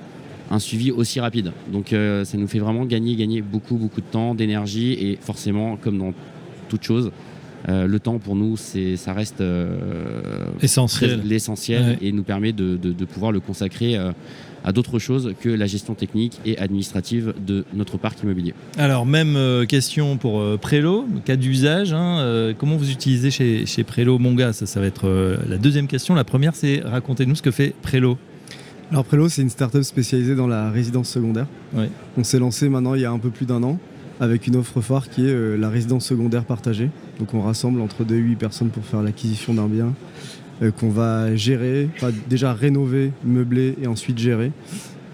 un 0.51 0.59
suivi 0.59 0.91
aussi 0.91 1.21
rapide. 1.21 1.53
Donc 1.71 1.93
euh, 1.93 2.25
ça 2.25 2.39
nous 2.39 2.47
fait 2.49 2.59
vraiment 2.61 2.85
gagner, 2.87 3.15
gagner 3.17 3.43
beaucoup, 3.43 3.77
beaucoup 3.77 4.01
de 4.01 4.07
temps, 4.07 4.35
d'énergie 4.35 4.93
et 4.93 5.19
forcément, 5.21 5.77
comme 5.77 5.99
dans 5.99 6.15
toute 6.71 6.83
chose, 6.83 7.11
euh, 7.69 7.87
le 7.87 7.99
temps 8.01 8.19
pour 8.19 8.37
nous, 8.37 8.57
c'est, 8.57 8.97
ça 8.97 9.13
reste 9.13 9.41
euh, 9.41 10.47
Essentiel. 10.63 11.21
l'essentiel 11.25 11.83
Ouais. 11.83 11.99
et 12.03 12.13
nous 12.13 12.23
permet 12.23 12.53
de, 12.53 12.77
de- 12.77 12.93
de 12.93 13.05
pouvoir 13.05 13.33
le 13.33 13.41
consacrer 13.41 13.97
euh, 13.97 14.13
à 14.65 14.73
d'autres 14.73 14.99
choses 14.99 15.33
que 15.41 15.49
la 15.49 15.67
gestion 15.67 15.95
technique 15.95 16.41
et 16.45 16.59
administrative 16.59 17.35
de 17.47 17.65
notre 17.75 17.99
parc 17.99 18.23
immobilier. 18.23 18.55
Alors, 18.79 19.07
même 19.07 19.37
euh, 19.37 19.65
question 19.65 20.17
pour 20.17 20.41
euh, 20.41 20.57
Prélo, 20.57 21.07
cas 21.25 21.37
d'usage. 21.37 21.93
hein, 21.93 22.19
euh, 22.21 22.53
comment 22.57 22.77
vous 22.77 22.91
utilisez 22.91 23.31
chez, 23.31 23.67
chez 23.67 23.85
Prélo 23.85 24.19
Monga? 24.19 24.53
Ça, 24.53 24.67
ça 24.67 24.81
va 24.81 24.87
être 24.87 25.07
euh, 25.09 25.37
la 25.49 25.57
deuxième 25.59 25.87
question. 25.87 26.15
La 26.15 26.25
première, 26.25 26.55
c'est 26.57 26.83
racontez-nous 26.85 27.37
ce 27.37 27.43
que 27.43 27.51
fait 27.53 27.75
Prélo. 27.83 28.19
Alors 28.91 29.05
Prélo, 29.05 29.29
c'est 29.29 29.43
une 29.43 29.51
start-up 29.51 29.83
spécialisée 29.83 30.35
dans 30.37 30.47
la 30.47 30.71
résidence 30.71 31.09
secondaire. 31.11 31.47
Ouais. 31.75 31.89
On 32.17 32.23
s'est 32.25 32.39
lancé 32.39 32.69
maintenant 32.69 32.95
il 32.95 33.01
y 33.01 33.05
a 33.05 33.11
un 33.11 33.19
peu 33.19 33.31
plus 33.31 33.47
d'un 33.47 33.63
an 33.65 33.79
avec 34.21 34.47
une 34.47 34.57
offre 34.57 34.81
phare 34.81 35.11
qui 35.11 35.23
est 35.27 35.31
euh, 35.31 35.57
la 35.57 35.69
résidence 35.69 36.07
secondaire 36.07 36.45
partagée. 36.45 36.91
Donc 37.19 37.35
on 37.35 37.41
rassemble 37.41 37.81
entre 37.81 38.05
2 38.05 38.15
et 38.15 38.19
8 38.19 38.37
personnes 38.37 38.69
pour 38.69 38.85
faire 38.85 39.03
l'acquisition 39.03 39.55
d'un 39.55 39.67
bien 39.67 39.95
euh, 40.63 40.71
qu'on 40.71 40.91
va 40.91 41.35
gérer, 41.35 41.89
enfin, 41.97 42.11
déjà 42.29 42.53
rénover, 42.53 43.13
meubler 43.25 43.75
et 43.81 43.87
ensuite 43.87 44.19
gérer. 44.19 44.53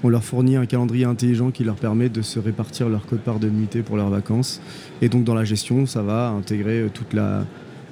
On 0.05 0.09
leur 0.09 0.25
fournit 0.25 0.57
un 0.57 0.67
calendrier 0.67 1.05
intelligent 1.05 1.53
qui 1.53 1.63
leur 1.63 1.77
permet 1.77 2.09
de 2.09 2.23
se 2.23 2.41
répartir 2.41 2.89
leur 2.89 3.07
code-part 3.07 3.39
de 3.39 3.49
nuitée 3.49 3.83
pour 3.83 3.97
leurs 3.97 4.11
vacances. 4.11 4.61
Et 5.01 5.09
donc 5.09 5.25
dans 5.25 5.35
la 5.35 5.45
gestion, 5.45 5.87
ça 5.87 6.03
va 6.03 6.31
intégrer 6.31 6.81
euh, 6.81 6.89
toute 6.93 7.13
la 7.13 7.45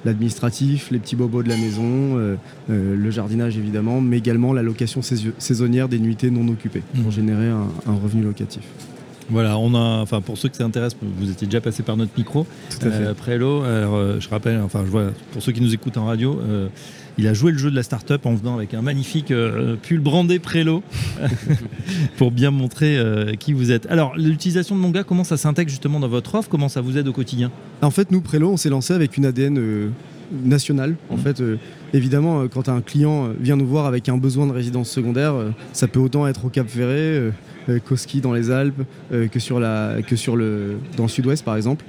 l'administratif, 0.05 0.91
les 0.91 0.99
petits 0.99 1.15
bobos 1.15 1.43
de 1.43 1.49
la 1.49 1.57
maison, 1.57 2.17
euh, 2.17 2.35
euh, 2.69 2.95
le 2.95 3.11
jardinage 3.11 3.57
évidemment, 3.57 4.01
mais 4.01 4.17
également 4.17 4.53
la 4.53 4.63
location 4.63 5.01
saisonnière 5.01 5.87
des 5.89 5.99
nuitées 5.99 6.31
non 6.31 6.47
occupées 6.47 6.83
pour 7.01 7.11
générer 7.11 7.49
un, 7.49 7.67
un 7.87 7.93
revenu 7.93 8.23
locatif. 8.23 8.63
Voilà, 9.31 9.57
on 9.57 9.73
a, 9.73 10.01
enfin 10.01 10.19
pour 10.21 10.37
ceux 10.37 10.49
que 10.49 10.57
ça 10.57 10.65
intéresse, 10.65 10.95
vous 11.01 11.31
étiez 11.31 11.47
déjà 11.47 11.61
passé 11.61 11.83
par 11.83 11.95
notre 11.97 12.11
micro. 12.17 12.45
Tout 12.69 12.87
à 12.87 12.91
fait. 12.91 13.03
Euh, 13.03 13.13
Prélo, 13.13 13.63
alors, 13.63 13.95
euh, 13.95 14.19
je 14.19 14.29
rappelle, 14.29 14.59
enfin 14.61 14.83
je 14.85 14.91
vois, 14.91 15.05
pour 15.31 15.41
ceux 15.41 15.53
qui 15.53 15.61
nous 15.61 15.73
écoutent 15.73 15.97
en 15.97 16.05
radio, 16.05 16.39
euh, 16.41 16.67
il 17.17 17.27
a 17.27 17.33
joué 17.33 17.51
le 17.51 17.57
jeu 17.57 17.69
de 17.69 17.75
la 17.75 17.83
start-up 17.83 18.25
en 18.25 18.35
venant 18.35 18.55
avec 18.55 18.73
un 18.73 18.81
magnifique 18.81 19.31
euh, 19.31 19.75
pull 19.75 19.99
brandé 19.99 20.39
Prélo 20.39 20.83
pour 22.17 22.31
bien 22.31 22.51
montrer 22.51 22.97
euh, 22.97 23.33
qui 23.33 23.53
vous 23.53 23.71
êtes. 23.71 23.85
Alors 23.87 24.15
l'utilisation 24.15 24.75
de 24.75 24.81
Monga, 24.81 25.03
comment 25.03 25.23
ça 25.23 25.37
s'intègre 25.37 25.69
justement 25.69 25.99
dans 25.99 26.07
votre 26.07 26.35
offre? 26.35 26.49
Comment 26.49 26.69
ça 26.69 26.81
vous 26.81 26.97
aide 26.97 27.07
au 27.07 27.13
quotidien? 27.13 27.51
En 27.81 27.91
fait, 27.91 28.11
nous, 28.11 28.21
Prélo, 28.21 28.51
on 28.51 28.57
s'est 28.57 28.69
lancé 28.69 28.93
avec 28.93 29.17
une 29.17 29.25
ADN 29.25 29.57
euh, 29.57 29.89
nationale. 30.43 30.95
En 31.09 31.15
Mhm. 31.17 31.21
fait, 31.21 31.41
euh, 31.41 31.57
évidemment, 31.93 32.41
euh, 32.41 32.47
quand 32.47 32.69
un 32.69 32.81
client 32.81 33.25
euh, 33.27 33.33
vient 33.39 33.55
nous 33.55 33.67
voir 33.67 33.85
avec 33.85 34.09
un 34.09 34.17
besoin 34.17 34.47
de 34.47 34.51
résidence 34.51 34.89
secondaire, 34.89 35.33
euh, 35.33 35.49
ça 35.73 35.87
peut 35.87 35.99
autant 35.99 36.27
être 36.27 36.45
au 36.45 36.49
Cap 36.49 36.67
Ferré, 36.67 37.31
euh, 37.69 37.79
qu'au 37.87 37.95
ski 37.95 38.21
dans 38.21 38.33
les 38.33 38.49
Alpes, 38.49 38.81
que, 39.11 39.39
sur 39.39 39.59
la, 39.59 39.97
que 40.05 40.15
sur 40.15 40.35
le, 40.35 40.77
dans 40.97 41.03
le 41.03 41.09
sud-ouest, 41.09 41.45
par 41.45 41.55
exemple. 41.55 41.85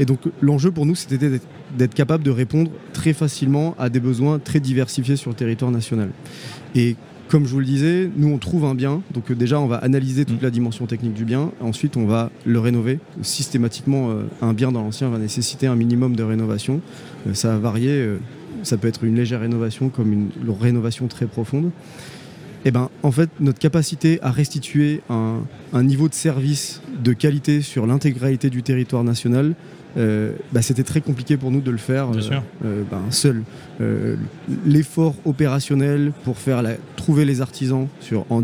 Et 0.00 0.04
donc, 0.04 0.18
l'enjeu 0.40 0.72
pour 0.72 0.84
nous, 0.84 0.96
c'était 0.96 1.16
d'être- 1.30 1.46
d'être 1.78 1.94
capable 1.94 2.24
de 2.24 2.30
répondre 2.30 2.70
très 2.92 3.12
facilement 3.12 3.76
à 3.78 3.88
des 3.88 4.00
besoins 4.00 4.40
très 4.40 4.58
diversifiés 4.58 5.14
sur 5.16 5.30
le 5.30 5.36
territoire 5.36 5.70
national. 5.70 6.08
Et 6.74 6.96
comme 7.32 7.46
je 7.46 7.52
vous 7.52 7.60
le 7.60 7.64
disais, 7.64 8.10
nous 8.14 8.28
on 8.28 8.36
trouve 8.36 8.66
un 8.66 8.74
bien, 8.74 9.00
donc 9.14 9.30
euh, 9.30 9.34
déjà 9.34 9.58
on 9.58 9.66
va 9.66 9.76
analyser 9.76 10.26
toute 10.26 10.42
Mm. 10.42 10.44
la 10.44 10.50
dimension 10.50 10.84
technique 10.84 11.14
du 11.14 11.24
bien, 11.24 11.50
ensuite 11.62 11.96
on 11.96 12.04
va 12.04 12.30
le 12.44 12.60
rénover. 12.60 12.98
Systématiquement, 13.22 14.10
euh, 14.10 14.24
un 14.42 14.52
bien 14.52 14.70
dans 14.70 14.82
l'ancien 14.82 15.08
va 15.08 15.16
nécessiter 15.16 15.66
un 15.66 15.74
minimum 15.74 16.14
de 16.14 16.22
rénovation. 16.22 16.82
Euh, 17.26 17.32
ça 17.32 17.48
va 17.52 17.56
varier, 17.56 18.06
ça 18.64 18.76
peut 18.76 18.86
être 18.86 19.02
une 19.02 19.14
légère 19.14 19.40
rénovation 19.40 19.88
comme 19.88 20.12
une 20.12 20.28
rénovation 20.60 21.06
très 21.06 21.24
profonde. 21.24 21.70
Et 22.64 22.70
ben, 22.70 22.90
en 23.02 23.10
fait, 23.10 23.28
notre 23.40 23.58
capacité 23.58 24.20
à 24.22 24.30
restituer 24.30 25.00
un, 25.10 25.40
un 25.72 25.82
niveau 25.82 26.08
de 26.08 26.14
service 26.14 26.80
de 27.02 27.12
qualité 27.12 27.60
sur 27.60 27.86
l'intégralité 27.86 28.50
du 28.50 28.62
territoire 28.62 29.02
national, 29.02 29.54
euh, 29.98 30.32
bah, 30.52 30.62
c'était 30.62 30.84
très 30.84 31.00
compliqué 31.02 31.36
pour 31.36 31.50
nous 31.50 31.60
de 31.60 31.70
le 31.70 31.76
faire 31.76 32.08
euh, 32.10 32.20
euh, 32.64 32.82
ben, 32.90 33.02
seul. 33.10 33.42
Euh, 33.80 34.16
L'effort 34.64 35.16
opérationnel 35.24 36.12
pour 36.24 36.38
faire 36.38 36.62
la- 36.62 36.76
trouver 36.96 37.24
les 37.24 37.40
artisans 37.40 37.88
sur, 38.00 38.24
en, 38.30 38.42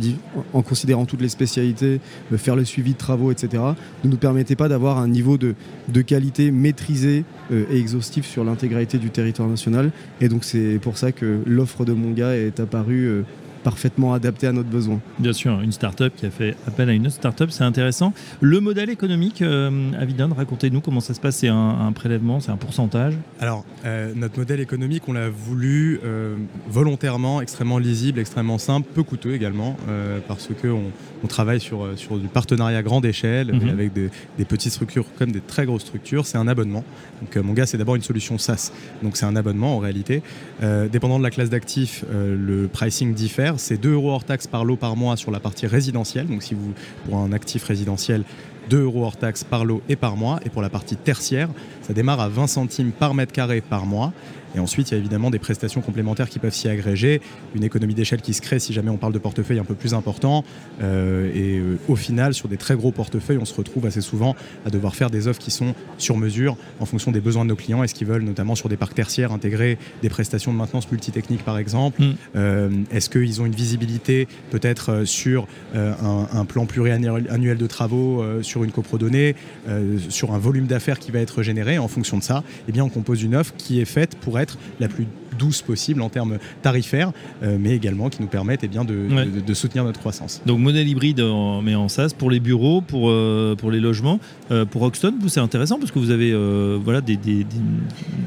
en 0.53 0.63
considérant 0.63 1.07
toutes 1.07 1.23
les 1.23 1.29
spécialités, 1.31 2.01
euh, 2.33 2.37
faire 2.39 2.57
le 2.57 2.65
suivi 2.65 2.93
de 2.93 2.99
travaux, 2.99 3.31
etc., 3.31 3.63
ne 4.05 4.11
nous 4.11 4.17
permettait 4.19 4.57
pas 4.57 4.69
d'avoir 4.69 4.99
un 4.99 5.09
niveau 5.09 5.39
de, 5.39 5.55
de 5.89 6.03
qualité 6.03 6.51
maîtrisé 6.51 7.25
euh, 7.53 7.65
et 7.71 7.79
exhaustif 7.79 8.27
sur 8.27 8.45
l'intégralité 8.45 8.99
du 8.99 9.09
territoire 9.11 9.49
national. 9.49 9.91
Et 10.21 10.29
donc 10.29 10.45
c'est 10.45 10.79
pour 10.83 10.99
ça 10.99 11.13
que 11.13 11.39
l'offre 11.47 11.85
de 11.87 11.93
Monga 11.93 12.37
est 12.37 12.61
apparue 12.61 13.07
euh, 13.07 13.23
parfaitement 13.69 14.15
adaptée 14.15 14.47
à 14.47 14.53
notre 14.53 14.71
besoin. 14.71 14.99
Bien 15.19 15.35
sûr, 15.35 15.61
une 15.61 15.73
start-up 15.73 16.15
qui 16.17 16.25
a 16.25 16.31
fait 16.31 16.57
appel 16.67 16.89
à 16.89 16.93
une 16.95 17.07
autre 17.07 17.17
start-up, 17.17 17.51
c'est 17.51 17.65
intéressant. 17.65 18.15
Le 18.41 18.61
modèle 18.61 18.89
économique, 18.89 19.43
euh, 19.43 19.93
Avidan, 20.01 20.31
racontez-nous 20.35 20.81
comment 20.81 21.01
ça 21.01 21.13
se 21.13 21.21
passe. 21.21 21.37
C'est 21.37 21.49
un, 21.49 21.77
un 21.87 21.93
prélèvement, 21.93 22.41
c'est 22.41 22.51
un 22.51 22.57
pourcentage 22.57 23.13
Alors, 23.41 23.67
euh, 23.85 24.15
notre 24.17 24.39
modèle 24.39 24.61
économique, 24.61 25.03
on 25.07 25.13
l'a 25.13 25.29
voulu 25.29 26.01
euh, 26.03 26.37
volontairement, 26.71 27.43
extrêmement 27.43 27.79
lisible, 27.79 28.21
extrêmement 28.21 28.57
simple, 28.57 28.89
peu 28.95 29.03
coûteux 29.03 29.35
également, 29.35 29.77
euh, 29.91 30.19
parce 30.27 30.49
que 30.63 30.69
on, 30.69 31.27
travaille 31.29 31.61
sur, 31.61 31.87
sur 31.97 32.17
du 32.17 32.27
partenariat 32.29 32.83
grande 32.83 33.05
échelle, 33.05 33.53
Mhm. 33.53 33.69
avec 33.69 33.93
des, 33.93 34.09
des 34.39 34.45
petites 34.47 34.73
structures 34.73 35.05
comme 35.19 35.31
des 35.31 35.41
très 35.43 35.67
grosses 35.67 35.83
structures. 35.83 36.25
C'est 36.25 36.39
un 36.39 36.49
abonnement. 36.49 36.85
Donc, 37.21 37.37
euh, 37.37 37.43
mon 37.43 37.53
gars, 37.53 37.67
c'est 37.67 37.77
d'abord 37.77 37.97
une 37.97 38.03
solution 38.03 38.39
SaaS. 38.39 38.73
Donc, 39.03 39.19
c'est 39.19 39.27
un 39.27 39.37
abonnement 39.37 39.77
en 39.77 39.79
réalité. 39.79 40.23
Euh, 40.63 40.89
dépendant 40.89 41.19
de 41.19 41.25
la 41.25 41.31
classe 41.31 41.51
d'actifs, 41.51 42.05
euh, 42.11 42.35
le 42.35 42.67
pricing 42.69 43.13
diffère. 43.13 43.58
C'est 43.59 43.77
2 43.77 43.93
euros 43.93 44.11
hors 44.11 44.25
taxe 44.25 44.47
par 44.47 44.65
lot 44.65 44.77
par 44.77 44.97
mois 44.97 45.17
sur 45.17 45.31
la 45.31 45.41
partie 45.41 45.67
résidentielle. 45.67 46.27
Donc, 46.27 46.43
si 46.43 46.55
vous, 46.55 46.73
pour 47.05 47.19
un 47.19 47.33
actif 47.33 47.65
résidentiel, 47.65 48.25
2 48.69 48.83
euros 48.83 49.05
hors 49.05 49.17
taxe 49.17 49.45
par 49.45 49.65
lot 49.65 49.83
et 49.89 49.97
par 49.97 50.17
mois. 50.17 50.41
Et 50.45 50.51
pour 50.51 50.63
la 50.63 50.71
partie 50.71 50.97
tertiaire, 50.97 51.49
ça 51.83 51.93
démarre 51.93 52.21
à 52.21 52.29
20 52.29 52.47
centimes 52.47 52.93
par 52.93 53.15
mètre 53.15 53.33
carré 53.33 53.61
par 53.61 53.87
mois. 53.87 54.13
Et 54.55 54.61
ensuite, 54.61 54.91
il 54.91 54.95
y 54.95 54.97
a 54.97 54.99
évidemment 54.99 55.31
des 55.31 55.39
prestations 55.39 55.81
complémentaires 55.81 56.29
qui 56.29 56.39
peuvent 56.39 56.55
s'y 56.55 56.69
agréger, 56.69 57.21
une 57.55 57.65
économie 57.65 57.95
d'échelle 57.95 58.21
qui 58.21 58.35
se 58.35 58.41
crée 58.41 58.59
si 58.59 58.73
jamais 58.73 58.91
on 58.91 58.97
parle 58.97 59.13
de 59.13 59.19
portefeuille 59.19 59.59
un 59.59 59.65
peu 59.65 59.75
plus 59.75 59.95
important. 59.95 60.45
Euh, 60.83 61.31
et 61.35 61.59
euh, 61.59 61.79
au 61.89 61.97
final, 61.97 62.35
sur 62.35 62.49
des 62.49 62.57
très 62.57 62.75
gros 62.75 62.91
portefeuilles, 62.91 63.39
on 63.39 63.45
se 63.45 63.55
retrouve 63.55 63.87
assez 63.87 64.01
souvent 64.01 64.35
à 64.65 64.71
devoir 64.71 64.95
faire 64.95 65.11
des 65.11 65.29
offres 65.29 65.41
qui 65.41 65.51
sont 65.51 65.75
sur 65.99 66.17
mesure 66.17 66.57
en 66.81 66.87
fonction 66.87 67.13
des 67.13 67.21
besoins 67.21 67.45
de 67.45 67.51
nos 67.51 67.57
clients 67.57 67.83
et 67.83 67.89
ce 67.89 67.95
qu'ils 67.95 68.07
veulent, 68.07 68.23
notamment 68.23 68.55
sur 68.55 68.69
des 68.69 68.77
parcs 68.77 68.95
tertiaires, 68.95 69.33
intégrer 69.33 69.79
des 70.03 70.09
prestations 70.09 70.53
de 70.53 70.59
maintenance 70.59 70.91
multitechnique 70.91 71.45
par 71.45 71.59
exemple. 71.59 72.03
Mm. 72.03 72.15
Euh, 72.37 72.71
Est-ce 72.91 73.11
qu'ils 73.11 73.43
ont 73.43 73.47
une 73.47 73.55
visibilité 73.55 74.29
peut-être 74.51 75.05
sur 75.05 75.47
un, 75.75 76.27
un 76.33 76.45
plan 76.45 76.67
pluriannuel 76.67 77.27
annuel 77.31 77.59
de 77.59 77.67
travaux, 77.67 78.25
une 78.65 78.73
coprodonnée, 78.73 79.35
euh, 79.69 79.99
sur 80.09 80.33
un 80.33 80.39
volume 80.39 80.67
d'affaires 80.67 80.99
qui 80.99 81.11
va 81.11 81.21
être 81.21 81.43
généré. 81.43 81.79
En 81.79 81.89
fonction 81.89 82.19
de 82.19 82.23
ça, 82.23 82.45
eh 82.69 82.73
bien 82.73 82.85
on 82.85 82.89
compose 82.89 83.23
une 83.23 83.35
offre 83.35 83.55
qui 83.57 83.81
est 83.81 83.85
faite 83.85 84.17
pour 84.17 84.39
être 84.39 84.59
la 84.81 84.89
plus 84.89 85.07
douce 85.39 85.63
possible 85.63 86.03
en 86.03 86.09
termes 86.09 86.39
tarifaires, 86.63 87.13
euh, 87.43 87.57
mais 87.61 87.71
également 87.77 88.09
qui 88.09 88.21
nous 88.23 88.29
permettent 88.29 88.65
eh 88.65 88.69
bien, 88.69 88.85
de, 88.85 88.95
Ouais. 89.11 89.27
de- 89.27 89.41
de 89.41 89.55
soutenir 89.55 89.85
notre 89.85 90.01
croissance. 90.01 90.43
Donc 90.47 90.59
modèle 90.59 90.89
hybride 90.89 91.21
en, 91.21 91.63
mais 91.63 91.75
en 91.75 91.89
SaaS 91.89 92.13
pour 92.17 92.31
les 92.31 92.41
bureaux, 92.41 92.81
pour, 92.81 93.09
euh, 93.11 93.55
pour 93.57 93.71
les 93.71 93.81
logements. 93.81 94.19
Euh, 94.51 94.65
pour 94.65 94.83
Rockstone, 94.83 95.15
vous 95.21 95.29
c'est 95.29 95.41
intéressant 95.41 95.79
parce 95.79 95.91
que 95.93 95.99
vous 95.99 96.11
avez 96.11 96.33
euh, 96.33 96.79
voilà, 96.83 97.01
des, 97.01 97.17
des, 97.17 97.45
des- 97.45 97.47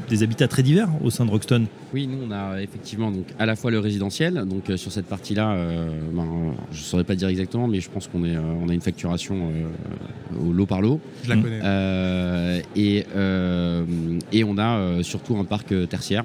des 0.08 0.22
habitats 0.22 0.48
très 0.48 0.62
divers 0.62 0.88
au 1.02 1.10
sein 1.10 1.24
de 1.24 1.30
Rockstone. 1.30 1.66
Oui, 1.94 2.06
nous 2.06 2.18
on 2.26 2.30
a 2.30 2.60
effectivement 2.62 3.10
donc 3.10 3.26
à 3.38 3.44
la 3.46 3.56
fois 3.56 3.70
le 3.70 3.78
résidentiel, 3.78 4.44
donc 4.46 4.70
euh, 4.70 4.76
sur 4.76 4.90
cette 4.92 5.06
partie-là, 5.06 5.52
euh, 5.52 5.88
ben, 6.12 6.26
je 6.72 6.78
ne 6.78 6.82
saurais 6.82 7.04
pas 7.04 7.14
dire 7.14 7.28
exactement, 7.28 7.66
mais 7.68 7.80
je 7.80 7.90
pense 7.90 8.08
qu'on 8.08 8.24
est, 8.24 8.34
euh, 8.36 8.40
on 8.64 8.68
a 8.68 8.74
une 8.74 8.80
facturation 8.80 9.36
euh, 9.36 10.48
au 10.48 10.52
lot 10.52 10.66
par 10.66 10.80
lot. 10.80 11.00
Je 11.24 11.28
la 11.30 11.36
Mm. 11.36 11.42
connais. 11.42 11.60
Euh, 11.64 12.60
et, 12.76 13.04
euh, 13.16 13.84
et 14.32 14.44
on 14.44 14.56
a 14.58 14.76
euh, 14.78 15.02
surtout 15.02 15.36
un 15.36 15.44
parc 15.44 15.74
tertiaire 15.88 16.24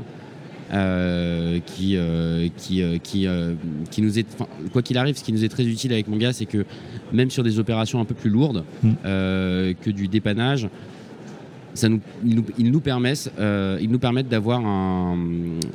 qui, 0.69 1.95
euh, 1.97 2.47
qui, 2.57 2.81
euh, 2.81 2.97
qui, 3.01 3.27
euh, 3.27 3.53
qui 3.89 4.01
nous 4.01 4.19
est, 4.19 4.27
quoi 4.74 4.81
qu'il 4.81 4.97
arrive, 4.97 5.17
ce 5.17 5.24
qui 5.24 5.31
nous 5.33 5.43
est 5.45 5.50
très 5.50 5.65
utile 5.65 5.93
avec 5.93 6.07
mon 6.07 6.17
gars, 6.17 6.33
c'est 6.33 6.45
que 6.45 6.65
même 7.13 7.29
sur 7.29 7.43
des 7.43 7.57
opérations 7.59 8.00
un 8.01 8.05
peu 8.05 8.15
plus 8.15 8.29
lourdes 8.29 8.63
Mm. 8.83 8.91
que 9.03 9.89
du 9.89 10.07
dépannage, 10.07 10.67
ça 11.74 11.89
nous, 11.89 12.00
ils, 12.25 12.36
nous, 12.36 12.45
ils 12.57 12.71
nous 12.71 12.79
permettent, 12.81 13.31
euh, 13.39 13.77
ils 13.81 13.89
nous 13.89 14.00
permettent 14.00 14.29
d'avoir 14.29 14.65
un- 14.65 15.17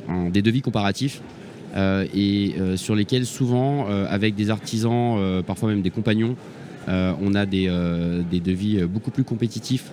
un- 0.09 0.29
des 0.29 0.41
devis 0.41 0.61
comparatifs 0.61 1.21
euh, 1.75 2.05
et 2.13 2.53
euh, 2.59 2.77
sur 2.77 2.93
lesquels 2.93 3.25
souvent, 3.25 3.87
avec 4.09 4.35
des 4.35 4.49
artisans, 4.49 5.41
parfois 5.43 5.69
même 5.69 5.81
des 5.81 5.89
compagnons, 5.91 6.35
on 6.87 7.33
a 7.35 7.45
des, 7.45 7.67
des 8.29 8.39
devis 8.41 8.81
beaucoup 8.83 9.09
plus 9.11 9.23
compétitifs 9.23 9.89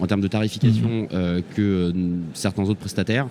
en 0.00 0.06
termes 0.06 0.20
de 0.20 0.28
tarification 0.28 1.08
euh, 1.12 1.40
que 1.56 1.62
euh, 1.62 1.92
certains 2.34 2.62
autres 2.64 2.80
prestataires. 2.80 3.26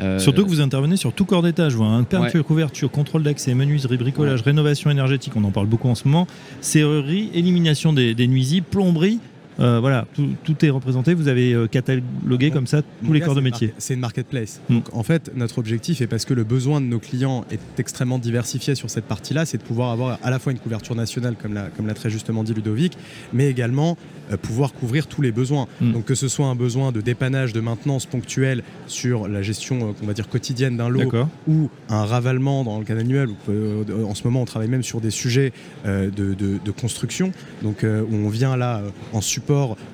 Euh, 0.00 0.18
Surtout 0.18 0.44
que 0.44 0.48
vous 0.48 0.60
intervenez 0.60 0.96
sur 0.96 1.12
tout 1.12 1.24
corps 1.24 1.42
d'état. 1.42 1.68
Je 1.68 1.76
vois 1.76 1.86
un 1.86 2.02
peinture, 2.02 2.40
Ouais. 2.40 2.44
couverture, 2.46 2.90
contrôle 2.90 3.22
d'accès, 3.22 3.54
menuiserie, 3.54 3.98
bricolage, 3.98 4.40
rénovation 4.42 4.90
énergétique. 4.90 5.34
On 5.36 5.44
en 5.44 5.50
parle 5.50 5.66
beaucoup 5.66 5.88
en 5.88 5.94
ce 5.94 6.08
moment. 6.08 6.26
Serrurerie, 6.60 7.30
élimination 7.34 7.92
des, 7.92 8.14
des 8.14 8.26
nuisibles, 8.26 8.66
plomberie. 8.68 9.20
Euh, 9.60 9.80
voilà, 9.80 10.06
tout, 10.14 10.28
tout 10.44 10.64
est 10.64 10.70
représenté. 10.70 11.14
Vous 11.14 11.28
avez 11.28 11.52
euh, 11.52 11.66
catalogué 11.66 12.50
comme 12.50 12.66
ça 12.66 12.82
tous 12.82 13.12
les 13.12 13.20
corps 13.20 13.34
de 13.34 13.40
métier. 13.40 13.74
C'est 13.78 13.94
une 13.94 14.00
marketplace. 14.00 14.60
Mm. 14.68 14.74
Donc 14.76 14.84
en 14.92 15.02
fait, 15.02 15.30
notre 15.36 15.58
objectif, 15.58 16.00
et 16.00 16.06
parce 16.06 16.24
que 16.24 16.34
le 16.34 16.44
besoin 16.44 16.80
de 16.80 16.86
nos 16.86 16.98
clients 16.98 17.44
est 17.50 17.60
extrêmement 17.78 18.18
diversifié 18.18 18.74
sur 18.74 18.88
cette 18.90 19.04
partie-là, 19.04 19.44
c'est 19.44 19.58
de 19.58 19.62
pouvoir 19.62 19.90
avoir 19.90 20.18
à 20.22 20.30
la 20.30 20.38
fois 20.38 20.52
une 20.52 20.58
couverture 20.58 20.94
nationale, 20.94 21.36
comme 21.40 21.54
l'a, 21.54 21.68
comme 21.76 21.92
très 21.92 22.08
justement 22.10 22.44
dit 22.44 22.54
Ludovic, 22.54 22.96
mais 23.32 23.48
également 23.50 23.98
euh, 24.32 24.36
pouvoir 24.38 24.72
couvrir 24.72 25.06
tous 25.06 25.20
les 25.20 25.32
besoins. 25.32 25.66
Mm. 25.80 25.92
Donc 25.92 26.04
que 26.06 26.14
ce 26.14 26.28
soit 26.28 26.46
un 26.46 26.54
besoin 26.54 26.90
de 26.92 27.00
dépannage, 27.02 27.52
de 27.52 27.60
maintenance 27.60 28.06
ponctuelle 28.06 28.62
sur 28.86 29.28
la 29.28 29.42
gestion, 29.42 29.92
qu'on 29.92 30.06
va 30.06 30.14
dire, 30.14 30.28
quotidienne 30.28 30.76
d'un 30.78 30.88
lot, 30.88 31.00
ou 31.46 31.68
un 31.90 32.04
ravalement 32.04 32.64
dans 32.64 32.78
le 32.78 32.84
cas 32.84 32.96
annuel. 32.96 33.28
euh, 33.48 33.84
en 34.04 34.14
ce 34.14 34.24
moment, 34.24 34.40
on 34.42 34.44
travaille 34.46 34.68
même 34.68 34.82
sur 34.82 35.00
des 35.00 35.10
sujets 35.10 35.52
de, 35.84 36.08
de- 36.10 36.58
de 36.64 36.70
construction, 36.70 37.32
donc 37.62 37.82
où 37.84 38.14
on 38.14 38.28
vient 38.28 38.56
là 38.56 38.82
en 39.12 39.20
support 39.20 39.41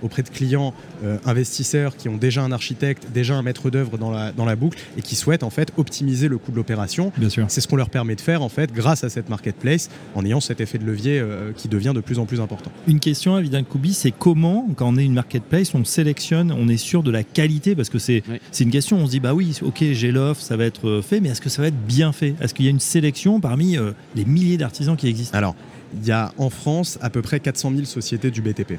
auprès 0.02 0.22
de 0.22 0.28
clients 0.28 0.74
euh, 1.04 1.18
investisseurs 1.24 1.96
qui 1.96 2.08
ont 2.08 2.16
déjà 2.16 2.42
un 2.42 2.52
architecte, 2.52 3.08
déjà 3.12 3.34
un 3.34 3.42
maître 3.42 3.70
d'œuvre 3.70 3.98
dans 3.98 4.10
la, 4.10 4.32
dans 4.32 4.44
la 4.44 4.56
boucle 4.56 4.78
et 4.96 5.02
qui 5.02 5.16
souhaitent 5.16 5.42
en 5.42 5.50
fait 5.50 5.72
optimiser 5.76 6.28
le 6.28 6.38
coût 6.38 6.50
de 6.50 6.56
l'opération. 6.56 7.12
Bien 7.16 7.28
sûr. 7.28 7.44
C'est 7.48 7.60
ce 7.60 7.68
qu'on 7.68 7.76
leur 7.76 7.90
permet 7.90 8.14
de 8.14 8.20
faire 8.20 8.42
en 8.42 8.48
fait 8.48 8.72
grâce 8.72 9.04
à 9.04 9.08
cette 9.08 9.28
marketplace 9.28 9.88
en 10.14 10.24
ayant 10.24 10.40
cet 10.40 10.60
effet 10.60 10.78
de 10.78 10.84
levier 10.84 11.18
euh, 11.18 11.52
qui 11.56 11.68
devient 11.68 11.92
de 11.94 12.00
plus 12.00 12.18
en 12.18 12.26
plus 12.26 12.40
important. 12.40 12.70
Une 12.86 13.00
question, 13.00 13.38
évidemment, 13.38 13.64
Koubi, 13.64 13.94
c'est 13.94 14.12
comment, 14.12 14.68
quand 14.76 14.88
on 14.88 14.96
est 14.96 15.04
une 15.04 15.14
marketplace, 15.14 15.74
on 15.74 15.84
sélectionne, 15.84 16.52
on 16.52 16.68
est 16.68 16.76
sûr 16.76 17.02
de 17.02 17.10
la 17.10 17.22
qualité? 17.24 17.74
Parce 17.74 17.88
que 17.88 17.98
c'est 17.98 18.22
c'est 18.50 18.64
une 18.64 18.70
question, 18.70 18.98
on 18.98 19.06
se 19.06 19.10
dit, 19.10 19.20
bah 19.20 19.34
oui, 19.34 19.58
ok, 19.62 19.84
j'ai 19.92 20.12
l'offre, 20.12 20.40
ça 20.40 20.56
va 20.56 20.64
être 20.64 20.88
euh, 20.88 21.02
fait, 21.02 21.20
mais 21.20 21.30
est-ce 21.30 21.40
que 21.40 21.48
ça 21.48 21.62
va 21.62 21.68
être 21.68 21.86
bien 21.86 22.12
fait? 22.12 22.34
Est-ce 22.40 22.54
qu'il 22.54 22.64
y 22.64 22.68
a 22.68 22.70
une 22.70 22.80
sélection 22.80 23.40
parmi 23.40 23.76
euh, 23.76 23.92
les 24.14 24.24
milliers 24.24 24.56
d'artisans 24.56 24.96
qui 24.96 25.08
existent? 25.08 25.36
Alors, 25.36 25.54
il 25.94 26.06
y 26.06 26.12
a 26.12 26.32
en 26.38 26.50
France 26.50 26.98
à 27.00 27.10
peu 27.10 27.22
près 27.22 27.40
400 27.40 27.72
000 27.72 27.84
sociétés 27.84 28.30
du 28.30 28.42
BTP. 28.42 28.74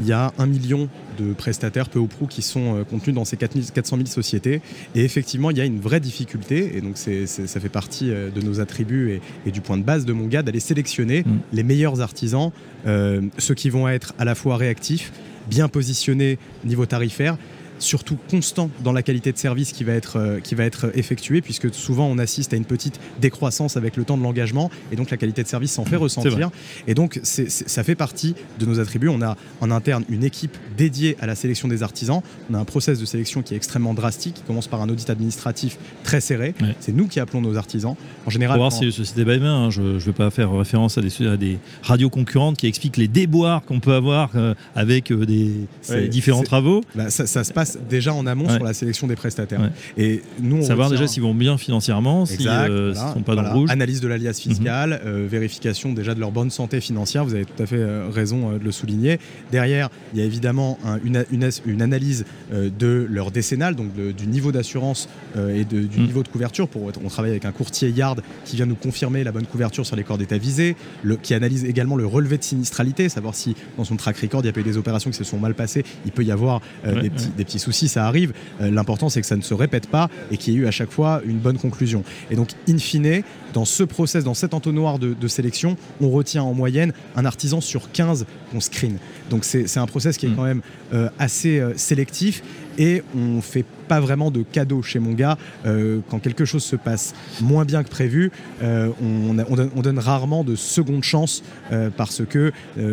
Il 0.00 0.06
y 0.06 0.12
a 0.12 0.32
un 0.38 0.46
million 0.46 0.88
de 1.18 1.32
prestataires 1.34 1.88
peu 1.88 1.98
ou 1.98 2.06
prou 2.06 2.26
qui 2.26 2.42
sont 2.42 2.78
euh, 2.78 2.84
contenus 2.84 3.14
dans 3.14 3.24
ces 3.24 3.36
4 3.36 3.52
000 3.54 3.66
400 3.74 3.96
000 3.96 4.08
sociétés. 4.08 4.62
Et 4.94 5.04
effectivement, 5.04 5.50
il 5.50 5.58
y 5.58 5.60
a 5.60 5.64
une 5.64 5.78
vraie 5.80 6.00
difficulté, 6.00 6.76
et 6.76 6.80
donc 6.80 6.92
c'est- 6.96 7.26
c'est- 7.26 7.46
ça 7.46 7.60
fait 7.60 7.68
partie 7.68 8.10
euh, 8.10 8.30
de 8.30 8.40
nos 8.40 8.60
attributs 8.60 9.10
et, 9.10 9.20
et 9.46 9.50
du 9.50 9.60
point 9.60 9.76
de 9.76 9.82
base 9.82 10.04
de 10.06 10.12
mon 10.12 10.26
gars, 10.26 10.42
d'aller 10.42 10.60
sélectionner 10.60 11.22
Mm. 11.24 11.38
les 11.52 11.62
meilleurs 11.62 12.00
artisans, 12.00 12.50
euh, 12.86 13.20
ceux 13.38 13.54
qui 13.54 13.68
vont 13.70 13.88
être 13.88 14.14
à 14.18 14.24
la 14.24 14.34
fois 14.34 14.56
réactifs, 14.56 15.12
bien 15.48 15.68
positionnés 15.68 16.38
niveau 16.64 16.86
tarifaire, 16.86 17.36
surtout 17.80 18.16
constant 18.30 18.70
dans 18.84 18.92
la 18.92 19.02
qualité 19.02 19.32
de 19.32 19.38
service 19.38 19.72
qui 19.72 19.84
va 19.84 19.92
être, 19.92 20.16
euh, 20.16 20.40
qui 20.40 20.54
va 20.54 20.64
être 20.64 20.96
effectuée, 20.96 21.40
puisque 21.40 21.72
souvent 21.74 22.06
on 22.06 22.18
assiste 22.18 22.52
à 22.52 22.56
une 22.56 22.64
petite 22.64 23.00
décroissance 23.20 23.76
avec 23.76 23.96
le 23.96 24.04
temps 24.04 24.16
de 24.16 24.22
l'engagement, 24.22 24.70
et 24.92 24.96
donc 24.96 25.10
la 25.10 25.16
qualité 25.16 25.42
de 25.42 25.48
service 25.48 25.72
s'en 25.72 25.84
fait 25.84 25.96
ressentir. 25.96 26.50
Et 26.86 26.94
donc 26.94 27.20
ça 27.22 27.84
fait 27.84 27.94
partie 27.94 28.34
de 28.58 28.66
nos 28.66 28.80
attributs. 28.80 29.08
On 29.08 29.22
a 29.22 29.36
en 29.60 29.70
interne 29.70 30.04
une 30.08 30.24
équipe 30.24 30.56
dédiée 30.76 31.16
à 31.20 31.26
la 31.26 31.34
sélection 31.34 31.68
des 31.68 31.82
artisans. 31.82 32.22
On 32.50 32.54
a 32.54 32.58
un 32.58 32.64
process 32.64 32.98
de 32.98 33.04
sélection 33.04 33.42
qui 33.42 33.54
est 33.54 33.56
extrêmement 33.56 33.94
drastique, 33.94 34.34
qui 34.34 34.42
commence 34.42 34.68
par 34.68 34.82
un 34.82 34.88
audit 34.88 35.08
administratif 35.10 35.78
très 36.04 36.20
serré. 36.20 36.54
Ouais. 36.60 36.74
C'est 36.80 36.92
nous 36.92 37.06
qui 37.06 37.20
appelons 37.20 37.40
nos 37.40 37.56
artisans. 37.56 37.96
En 38.26 38.30
général, 38.30 38.56
Pour 38.56 38.64
voir 38.64 38.72
si 38.72 38.84
les 38.84 38.90
sociétés 38.92 39.24
by 39.24 39.40
main, 39.40 39.66
hein, 39.66 39.70
je 39.70 39.82
ne 39.82 39.98
vais 39.98 40.12
pas 40.12 40.30
faire 40.30 40.52
référence 40.52 40.98
à 40.98 41.00
des, 41.00 41.26
à 41.26 41.36
des 41.36 41.58
radios 41.82 42.10
concurrentes 42.10 42.56
qui 42.56 42.66
expliquent 42.66 42.96
les 42.96 43.08
déboires 43.08 43.64
qu'on 43.64 43.80
peut 43.80 43.94
avoir 43.94 44.30
euh, 44.34 44.54
avec 44.74 45.10
euh, 45.10 45.24
des 45.24 45.52
euh, 45.90 46.08
différents 46.08 46.42
travaux. 46.42 46.82
bah, 46.94 47.10
ça, 47.10 47.26
ça 47.26 47.44
se 47.44 47.52
passe 47.52 47.69
déjà 47.88 48.12
en 48.14 48.26
amont 48.26 48.46
Ouais. 48.46 48.54
sur 48.56 48.64
la 48.64 48.74
sélection 48.74 49.06
des 49.06 49.16
prestataires. 49.16 49.60
Ouais. 49.60 49.70
Et 50.02 50.22
nous, 50.40 50.56
on 50.58 50.62
Savoir 50.62 50.88
retient- 50.88 51.00
déjà 51.00 51.12
s'ils 51.12 51.22
vont 51.22 51.34
bien 51.34 51.58
financièrement, 51.58 52.26
s'ils 52.26 52.42
voilà, 52.42 53.12
sont 53.12 53.22
pas 53.22 53.34
dans 53.34 53.42
le 53.42 53.48
rouge. 53.50 53.70
Analyse 53.70 54.00
de 54.00 54.08
l'alias 54.08 54.30
Mhm. 54.30 54.34
fiscal, 54.54 55.00
euh, 55.04 55.26
vérification 55.30 55.92
déjà 55.92 56.14
de 56.14 56.20
leur 56.20 56.32
bonne 56.32 56.50
santé 56.50 56.80
financière, 56.80 57.24
vous 57.24 57.34
avez 57.34 57.44
tout 57.44 57.62
à 57.62 57.66
fait 57.66 57.76
euh, 57.76 58.08
raison 58.10 58.52
euh, 58.52 58.58
de 58.58 58.64
le 58.64 58.72
souligner. 58.72 59.18
Derrière, 59.52 59.88
il 60.12 60.18
y 60.18 60.22
a 60.22 60.24
évidemment 60.24 60.78
un- 60.84 60.98
une, 61.04 61.24
une 61.30 61.44
as- 61.44 61.62
une 61.66 61.82
analyse 61.82 62.24
euh, 62.52 62.68
de 62.76 63.06
leur 63.08 63.30
décennale, 63.30 63.76
donc 63.76 63.94
de- 63.94 64.10
du 64.12 64.26
niveau 64.26 64.50
d'assurance 64.52 65.08
euh, 65.36 65.54
et 65.54 65.64
de- 65.64 65.82
du 65.82 66.00
Mhm. 66.00 66.06
niveau 66.06 66.22
de 66.22 66.28
couverture. 66.28 66.66
Pour, 66.68 66.90
on 67.04 67.08
travaille 67.08 67.30
avec 67.30 67.44
un 67.44 67.52
courtier 67.52 67.90
Yard 67.90 68.22
qui 68.44 68.56
vient 68.56 68.66
nous 68.66 68.74
confirmer 68.74 69.22
la 69.24 69.30
bonne 69.32 69.46
couverture 69.46 69.86
sur 69.86 69.94
les 69.96 70.02
corps 70.02 70.18
d'état 70.18 70.38
visés, 70.38 70.74
le- 71.02 71.16
qui 71.16 71.34
analyse 71.34 71.64
également 71.64 71.96
le 71.96 72.06
relevé 72.06 72.38
de 72.38 72.42
sinistralité, 72.44 73.08
savoir 73.08 73.34
si 73.34 73.54
dans 73.78 73.84
son 73.84 73.96
track 73.96 74.16
record 74.18 74.40
il 74.40 74.44
n'y 74.44 74.48
a 74.50 74.52
pas 74.52 74.60
eu 74.60 74.64
des 74.64 74.76
opérations 74.76 75.10
qui 75.10 75.16
se 75.16 75.24
sont 75.24 75.38
mal 75.38 75.54
passées, 75.54 75.84
il 76.06 76.10
peut 76.12 76.24
y 76.24 76.32
avoir 76.32 76.60
euh, 76.86 76.94
Ouais, 76.96 77.02
des, 77.02 77.10
petits, 77.10 77.28
des 77.36 77.44
petits 77.44 77.58
soucis, 77.60 77.86
ça 77.88 78.06
arrive. 78.06 78.32
Euh, 78.60 78.70
L'important 78.70 79.08
c'est 79.08 79.20
que 79.20 79.26
ça 79.26 79.36
ne 79.36 79.42
se 79.42 79.54
répète 79.54 79.86
pas 79.88 80.08
et 80.32 80.36
qu'il 80.36 80.54
y 80.54 80.56
ait 80.56 80.60
eu 80.60 80.66
à 80.66 80.70
chaque 80.72 80.90
fois 80.90 81.20
une 81.24 81.38
bonne 81.38 81.58
conclusion. 81.58 82.02
Et 82.30 82.34
donc, 82.36 82.48
in 82.68 82.78
fine, 82.78 83.22
dans 83.52 83.64
ce 83.64 83.82
process, 83.84 84.24
dans 84.24 84.34
cet 84.34 84.52
entonnoir 84.54 84.98
de, 84.98 85.14
de 85.14 85.28
sélection, 85.28 85.76
on 86.00 86.10
retient 86.10 86.42
en 86.42 86.54
moyenne 86.54 86.92
un 87.16 87.24
artisan 87.24 87.60
sur 87.60 87.90
15 87.92 88.26
qu'on 88.50 88.60
screen. 88.60 88.98
Donc 89.30 89.44
c'est 89.44 89.76
un 89.78 89.86
process 89.86 90.16
qui 90.16 90.26
est 90.26 90.30
Mm. 90.30 90.36
quand 90.36 90.44
même 90.44 90.62
euh, 90.92 91.08
assez 91.18 91.58
euh, 91.60 91.72
sélectif 91.76 92.42
et 92.78 93.02
on 93.16 93.40
fait 93.40 93.64
pas 93.88 94.00
vraiment 94.00 94.30
de 94.30 94.42
cadeaux 94.42 94.82
chez 94.82 94.98
mon 95.00 95.12
gars. 95.12 95.36
Euh, 95.66 96.00
quand 96.08 96.18
quelque 96.20 96.44
chose 96.44 96.62
se 96.62 96.76
passe 96.76 97.14
moins 97.40 97.64
bien 97.64 97.82
que 97.82 97.88
prévu, 97.90 98.30
euh, 98.62 98.88
on, 99.02 99.36
on 99.38 99.54
donne, 99.56 99.70
on 99.76 99.82
donne 99.82 99.98
rarement 99.98 100.44
de 100.44 100.54
seconde 100.54 101.02
chance 101.04 101.42
euh, 101.72 101.90
parce 101.96 102.22
que 102.24 102.52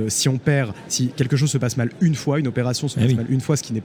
si 0.10 0.28
on 0.30 0.38
perd, 0.38 0.74
si 0.88 1.10
quelque 1.10 1.38
chose 1.38 1.52
se 1.52 1.58
passe 1.60 1.78
mal 1.78 1.90
une 2.02 2.16
fois, 2.16 2.40
une 2.40 2.48
opération 2.48 2.88
se 2.88 2.98
Eh 3.00 3.04
passe 3.04 3.10
oui. 3.12 3.16
mal 3.18 3.26
une 3.30 3.42
fois, 3.42 3.56
ce 3.58 3.64
qui 3.64 3.74
n'est 3.74 3.84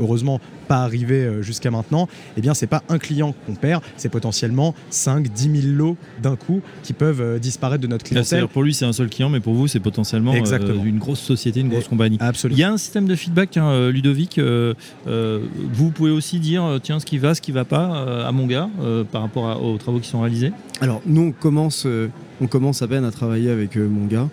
heureusement 0.00 0.40
pas 0.68 0.78
arrivé 0.82 1.16
euh, 1.24 1.42
jusqu'à 1.42 1.70
maintenant, 1.70 2.08
eh 2.36 2.40
bien 2.40 2.54
c'est 2.54 2.66
pas 2.66 2.82
un 2.88 2.98
client 2.98 3.34
qu'on 3.46 3.54
perd, 3.54 3.82
c'est 3.96 4.08
potentiellement 4.08 4.74
5, 4.90 5.28
10 5.28 5.62
000 5.62 5.74
lots 5.76 5.96
d'un 6.22 6.36
coup 6.36 6.60
qui 6.82 6.92
peuvent 6.92 7.20
euh, 7.20 7.38
disparaître 7.38 7.82
de 7.82 7.86
notre 7.88 8.04
clientèle. 8.04 8.26
c'est-à-dire 8.26 8.48
pour 8.48 8.62
lui, 8.62 8.72
c'est 8.74 8.84
un 8.84 8.92
seul 8.92 9.08
client, 9.08 9.28
mais 9.28 9.40
pour 9.40 9.54
vous, 9.54 9.66
c'est 9.68 9.80
potentiellement 9.80 10.32
euh, 10.32 10.36
Exactement. 10.36 10.84
une 10.84 10.98
grosse 10.98 11.20
société, 11.20 11.60
une 11.60 11.68
grosse 11.68 11.86
Et- 11.86 11.88
compagnie. 11.88 12.18
Il 12.20 12.24
Absolument. 12.24 12.58
y 12.58 12.62
a 12.62 12.72
un 12.72 12.76
système 12.78 13.06
de 13.06 13.14
feedback, 13.14 13.56
euh, 13.56 13.90
Ludovic. 13.90 14.38
euh, 14.38 14.74
euh, 15.06 15.40
vous 15.72 15.90
pouvez 15.90 16.10
aussi 16.10 16.38
dire, 16.40 16.78
tiens, 16.82 17.00
ce 17.00 17.06
qui 17.06 17.18
va, 17.18 17.34
ce 17.34 17.40
qui 17.40 17.52
va 17.52 17.64
pas 17.64 18.04
euh, 18.06 18.28
à 18.28 18.32
mon 18.32 18.46
gars 18.46 18.68
euh, 18.80 19.04
par 19.04 19.22
rapport 19.22 19.48
à- 19.48 19.58
aux 19.60 19.76
travaux 19.76 19.98
qui 19.98 20.08
sont 20.08 20.20
réalisés? 20.20 20.52
Alors 20.80 21.02
nous 21.06 21.22
on 21.22 21.32
commence, 21.32 21.84
euh, 21.86 22.08
on 22.40 22.46
commence 22.46 22.80
à 22.82 22.88
peine 22.88 23.04
à 23.04 23.10
travailler 23.10 23.50
avec 23.50 23.76
euh, 23.76 23.86
mon 23.88 24.06
gars. 24.06 24.28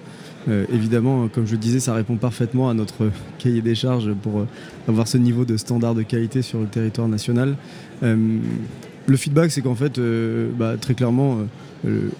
Euh, 0.47 0.65
évidemment, 0.71 1.27
comme 1.27 1.45
je 1.45 1.53
le 1.53 1.57
disais, 1.57 1.79
ça 1.79 1.93
répond 1.93 2.15
parfaitement 2.15 2.69
à 2.69 2.73
notre 2.73 3.09
cahier 3.39 3.61
des 3.61 3.75
charges 3.75 4.13
pour 4.13 4.39
euh, 4.39 4.47
avoir 4.87 5.07
ce 5.07 5.17
niveau 5.17 5.45
de 5.45 5.57
standard 5.57 5.95
de 5.95 6.03
qualité 6.03 6.41
sur 6.41 6.59
le 6.59 6.67
territoire 6.67 7.07
national. 7.07 7.55
Euh, 8.03 8.39
le 9.07 9.17
feedback, 9.17 9.51
c'est 9.51 9.61
qu'en 9.61 9.75
fait, 9.75 10.01
bah, 10.57 10.75
très 10.75 10.93
clairement, 10.93 11.37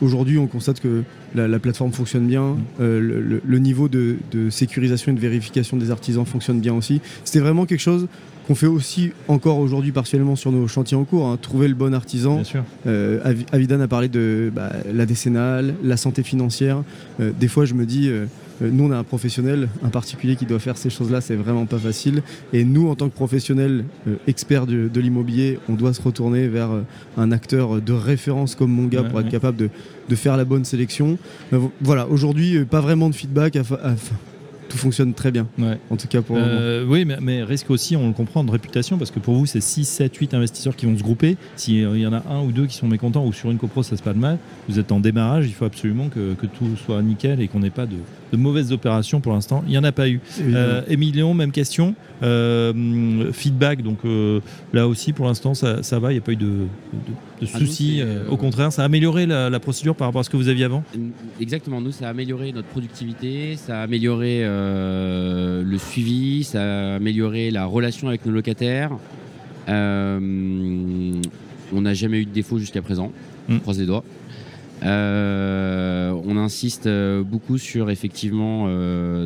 aujourd'hui, 0.01 0.37
on 0.37 0.47
constate 0.47 0.79
que 0.79 1.03
la, 1.35 1.59
plateforme 1.59 1.91
fonctionne 1.91 2.27
bien, 2.27 2.57
le, 2.79 3.57
niveau 3.59 3.87
de, 3.87 4.17
de, 4.31 4.49
sécurisation 4.49 5.11
et 5.11 5.15
de 5.15 5.19
vérification 5.19 5.77
des 5.77 5.91
artisans 5.91 6.25
fonctionne 6.25 6.59
bien 6.59 6.73
aussi. 6.73 7.01
C'était 7.23 7.39
vraiment 7.39 7.65
quelque 7.65 7.81
chose 7.81 8.07
qu'on 8.47 8.55
fait 8.55 8.67
aussi 8.67 9.11
encore 9.27 9.59
aujourd'hui 9.59 9.91
partiellement 9.91 10.37
sur 10.37 10.51
nos 10.51 10.67
chantiers 10.67 10.95
en 10.95 11.03
cours. 11.03 11.27
Hein. 11.27 11.37
trouver 11.41 11.67
le 11.67 11.73
bon 11.73 11.93
artisan. 11.93 12.41
Euh, 12.87 13.33
Avidan 13.51 13.81
a 13.81 13.87
parlé 13.87 14.07
de 14.07 14.51
bah, 14.55 14.71
la 14.91 15.05
décennale, 15.05 15.75
la 15.83 15.97
santé 15.97 16.23
financière. 16.23 16.83
Euh, 17.19 17.31
des 17.37 17.49
fois, 17.49 17.65
je 17.65 17.73
me 17.73 17.85
dis, 17.85 18.07
euh, 18.07 18.25
nous, 18.61 18.85
on 18.85 18.91
a 18.91 18.97
un 18.97 19.03
professionnel, 19.03 19.69
un 19.83 19.89
particulier 19.89 20.35
qui 20.35 20.45
doit 20.45 20.59
faire 20.59 20.77
ces 20.77 20.89
choses-là, 20.89 21.21
c'est 21.21 21.35
vraiment 21.35 21.65
pas 21.65 21.77
facile. 21.77 22.23
Et 22.53 22.63
nous, 22.63 22.89
en 22.89 22.95
tant 22.95 23.09
que 23.09 23.13
professionnels 23.15 23.85
experts 24.27 24.65
de, 24.65 24.99
l'immobilier, 24.99 25.59
on 25.69 25.73
doit 25.73 25.93
se 25.93 26.01
retourner 26.01 26.47
vers 26.47 26.69
un 27.17 27.31
acteur 27.31 27.81
de 27.81 27.93
référence 27.93 28.55
comme 28.55 28.71
mon 28.71 28.85
gars 28.85 29.03
pour 29.03 29.19
être 29.19 29.29
capable 29.29 29.57
de, 30.09 30.15
faire 30.15 30.37
la 30.37 30.45
bonne 30.45 30.65
sélection. 30.65 31.17
voilà, 31.81 32.07
aujourd'hui, 32.07 32.65
pas 32.65 32.81
vraiment 32.81 33.09
de 33.09 33.15
feedback 33.15 33.57
tout 34.67 34.77
fonctionne 34.77 35.13
très 35.13 35.31
bien. 35.31 35.47
En 35.89 35.97
tout 35.97 36.07
cas 36.07 36.21
pour 36.21 36.37
euh, 36.39 36.85
Oui, 36.85 37.05
mais, 37.05 37.43
risque 37.43 37.69
aussi, 37.69 37.95
on 37.95 38.07
le 38.07 38.13
comprend, 38.13 38.43
de 38.43 38.51
réputation, 38.51 38.97
parce 38.97 39.11
que 39.11 39.19
pour 39.19 39.35
vous, 39.35 39.45
c'est 39.45 39.61
6, 39.61 39.85
7, 39.85 40.15
8 40.15 40.33
investisseurs 40.33 40.75
qui 40.75 40.85
vont 40.85 40.97
se 40.97 41.03
grouper. 41.03 41.37
S'il 41.55 41.97
y 41.97 42.07
en 42.07 42.13
a 42.13 42.23
un 42.29 42.41
ou 42.41 42.51
deux 42.51 42.65
qui 42.65 42.75
sont 42.75 42.87
mécontents 42.87 43.25
ou 43.25 43.33
sur 43.33 43.51
une 43.51 43.57
copro, 43.57 43.83
ça 43.83 43.97
se 43.97 44.03
passe 44.03 44.15
mal, 44.15 44.37
vous 44.67 44.79
êtes 44.79 44.91
en 44.91 44.99
démarrage, 44.99 45.47
il 45.47 45.53
faut 45.53 45.65
absolument 45.65 46.09
que, 46.09 46.35
tout 46.47 46.77
soit 46.77 47.01
nickel 47.01 47.41
et 47.41 47.47
qu'on 47.47 47.59
n'ait 47.59 47.69
pas 47.69 47.85
de, 47.85 47.97
mauvaises 48.37 48.71
opérations 48.71 49.19
pour 49.19 49.33
l'instant. 49.33 49.63
Il 49.67 49.71
n'y 49.71 49.77
en 49.77 49.83
a 49.83 49.91
pas 49.91 50.09
eu. 50.09 50.19
Euh, 50.41 50.81
même 51.33 51.51
question. 51.51 51.95
Euh, 52.23 53.31
feedback, 53.31 53.83
donc 53.83 53.99
euh, 54.05 54.39
là 54.73 54.87
aussi, 54.87 55.13
pour 55.13 55.27
l'instant, 55.27 55.53
ça, 55.53 55.99
va, 55.99 56.11
il 56.11 56.15
n'y 56.15 56.19
a 56.19 56.21
pas 56.21 56.31
eu 56.31 56.37
de, 56.37 56.45
de, 56.45 57.47
ah, 57.53 57.59
soucis. 57.59 58.01
au 58.29 58.37
contraire, 58.37 58.71
ça 58.71 58.81
a 58.81 58.85
amélioré 58.85 59.25
la, 59.25 59.49
la, 59.49 59.59
procédure 59.59 59.95
par 59.95 60.07
rapport 60.07 60.21
à 60.21 60.23
ce 60.23 60.29
que 60.29 60.37
vous 60.37 60.47
aviez 60.47 60.65
avant? 60.65 60.83
Exactement, 61.39 61.79
nous, 61.79 61.91
ça 61.91 62.07
a 62.07 62.09
amélioré 62.09 62.51
notre 62.51 62.67
productivité, 62.69 63.55
ça 63.55 63.79
a 63.79 63.83
amélioré 63.83 64.43
euh, 64.43 64.56
le 64.57 65.77
suivi, 65.77 66.43
ça 66.43 66.61
a 66.61 66.95
amélioré 66.95 67.51
la 67.51 67.65
relation 67.65 68.07
avec 68.07 68.25
nos 68.25 68.31
locataires. 68.31 68.91
Euh, 69.69 71.13
on 71.73 71.81
n'a 71.81 71.93
jamais 71.93 72.19
eu 72.19 72.25
de 72.25 72.31
défaut 72.31 72.57
jusqu'à 72.57 72.81
présent. 72.81 73.11
On 73.49 73.55
mm. 73.55 73.59
croise 73.59 73.79
les 73.79 73.85
doigts. 73.85 74.03
Euh, 74.83 76.13
on 76.25 76.37
insiste 76.37 76.87
beaucoup 77.25 77.57
sur 77.57 77.89
effectivement 77.89 78.67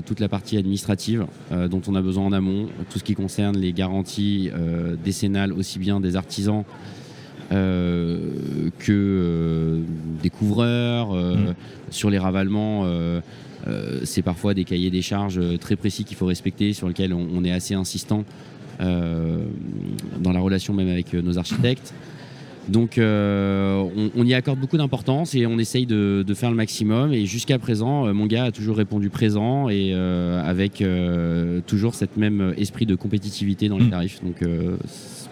toute 0.05 0.19
la 0.19 0.29
partie 0.29 0.57
administrative 0.57 1.25
dont 1.51 1.81
on 1.87 1.95
a 1.95 2.01
besoin 2.01 2.25
en 2.25 2.31
amont, 2.31 2.67
tout 2.89 2.99
ce 2.99 3.03
qui 3.03 3.15
concerne 3.15 3.57
les 3.57 3.73
garanties 3.73 4.49
décennales 5.03 5.53
aussi 5.53 5.77
bien 5.77 5.99
des 5.99 6.15
artisans 6.15 6.63
que 7.49 9.81
des 10.21 10.29
couvreurs, 10.29 11.13
mm. 11.13 11.53
sur 11.91 12.09
les 12.09 12.17
ravalements 12.17 12.83
euh, 12.85 13.21
c'est 14.03 14.21
parfois 14.21 14.53
des 14.53 14.63
cahiers 14.63 14.89
des 14.89 15.01
charges 15.01 15.39
euh, 15.39 15.57
très 15.57 15.75
précis 15.75 16.03
qu'il 16.03 16.17
faut 16.17 16.25
respecter, 16.25 16.73
sur 16.73 16.87
lesquels 16.87 17.13
on, 17.13 17.43
est 17.43 17.51
assez 17.51 17.73
insistant 17.73 18.23
euh, 18.79 19.37
dans 20.19 20.31
la 20.31 20.39
relation 20.39 20.73
même 20.73 20.89
avec 20.89 21.13
nos 21.13 21.37
architectes. 21.37 21.93
Donc 22.69 22.99
on, 22.99 24.25
y 24.25 24.33
accorde 24.35 24.59
beaucoup 24.59 24.77
d'importance 24.77 25.33
et 25.33 25.47
on 25.47 25.57
essaye 25.57 25.87
de, 25.87 26.23
faire 26.35 26.51
le 26.51 26.55
maximum. 26.55 27.11
Et 27.11 27.25
jusqu'à 27.25 27.57
présent, 27.57 28.13
mon 28.13 28.27
gars 28.27 28.45
a 28.45 28.51
toujours 28.51 28.77
répondu 28.77 29.09
présent 29.09 29.67
et 29.67 29.93
avec 29.93 30.83
toujours 31.65 31.95
cette 31.95 32.17
même 32.17 32.53
esprit 32.57 32.85
de 32.85 32.93
compétitivité 32.93 33.67
dans 33.67 33.79
les 33.79 33.85
mm. 33.85 33.89
tarifs. 33.89 34.23
Donc 34.23 34.37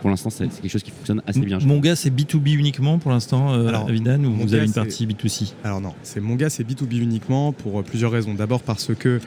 pour 0.01 0.10
l'instant, 0.10 0.29
c'est 0.29 0.48
quelque 0.48 0.70
chose 0.70 0.84
qui 0.84 0.91
fonctionne 0.91 1.22
assez 1.27 1.39
bien. 1.41 1.60
Mon 1.60 1.79
gars, 1.79 1.96
c'est 1.96 2.10
B2B 2.10 2.56
uniquement 2.56 3.00
pour 3.00 3.12
l'instant, 3.12 3.53
euh, 3.53 3.74
Avidan, 3.74 4.24
ou 4.24 4.34
vous 4.34 4.53
avez 4.53 4.65
une 4.65 4.74
partie 4.74 5.06
B2C 5.06 5.54
Alors 5.63 5.82
non, 5.82 5.93
c'est 6.04 6.19
mon 6.19 6.36
gars, 6.36 6.50
c'est 6.50 6.63
B2B 6.63 7.00
uniquement 7.00 7.52
pour 7.52 7.80
euh, 7.80 7.84
plusieurs 7.84 8.12
raisons. 8.12 8.34
D'abord 8.34 8.62
parce 8.62 8.93
que 8.95 9.19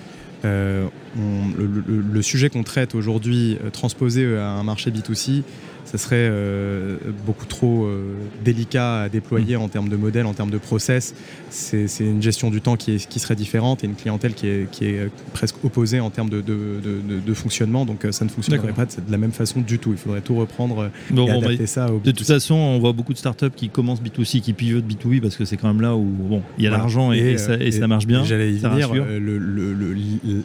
euh, 0.45 0.89
le, 1.17 2.23
sujet 2.23 2.51
qu'on 2.51 2.63
traite 2.63 2.95
aujourd'hui, 2.95 3.59
transposé 3.73 4.37
à 4.37 4.51
un 4.51 4.63
marché 4.65 4.91
B2C, 4.91 5.43
ça 5.85 5.99
serait 5.99 6.17
euh, 6.17 6.97
beaucoup 7.27 7.45
trop 7.45 7.85
euh, 7.85 8.15
délicat 8.45 9.03
à 9.03 9.09
déployer 9.09 9.57
en 9.57 9.69
termes 9.69 9.89
de 9.89 9.97
modèle, 9.97 10.27
en 10.27 10.33
termes 10.33 10.51
de 10.51 10.59
process. 10.59 11.15
C'est 11.51 11.87
une 12.01 12.23
gestion 12.23 12.51
du 12.51 12.61
temps 12.63 12.77
qui, 12.77 12.93
est, 12.93 13.07
qui, 13.07 13.19
serait 13.19 13.37
différente 13.37 13.85
et 13.85 13.87
une 13.87 13.95
clientèle 13.95 14.33
qui 14.33 14.47
est, 14.47 14.71
qui 14.71 14.87
est 14.87 15.11
presque 15.35 15.57
opposée 15.65 16.01
en 16.01 16.09
termes 16.09 16.31
de, 16.31 16.41
de, 16.41 17.35
fonctionnement. 17.35 17.85
Donc 17.85 18.05
euh, 18.05 18.13
ça 18.13 18.25
ne 18.25 18.31
fonctionnerait 18.31 18.73
pas 18.73 18.87
de 18.87 18.93
la 19.11 19.19
même 19.19 19.33
façon 19.33 19.61
du 19.61 19.79
tout. 19.79 19.91
Il 19.93 19.99
faudrait 19.99 20.23
tout 20.23 20.35
reprendre 20.35 20.91
et 21.15 21.31
adapter 21.31 21.57
bah, 21.59 21.67
ça. 21.67 21.93
Au 21.93 21.99
de 21.99 22.11
toute 22.11 22.27
façon, 22.27 22.55
on 22.55 22.79
voit 22.79 22.93
beaucoup 22.93 23.13
de 23.13 23.19
startups 23.19 23.51
qui 23.55 23.69
commencent 23.69 24.03
B2C, 24.03 24.41
qui 24.41 24.53
pivotent 24.53 24.87
B2B 24.87 25.21
parce 25.21 25.37
que 25.37 25.45
c'est 25.45 25.57
quand 25.57 25.69
même 25.69 25.83
là 25.83 25.95
où 25.95 26.05
bon, 26.05 26.43
il 26.59 26.65
y 26.65 26.67
a 26.67 26.71
l'argent 26.71 27.13
et, 27.13 27.37
ça, 27.37 27.87
marche 27.87 28.07
bien. 28.07 28.25
J'allais 28.25 28.53
dire, 28.53 28.95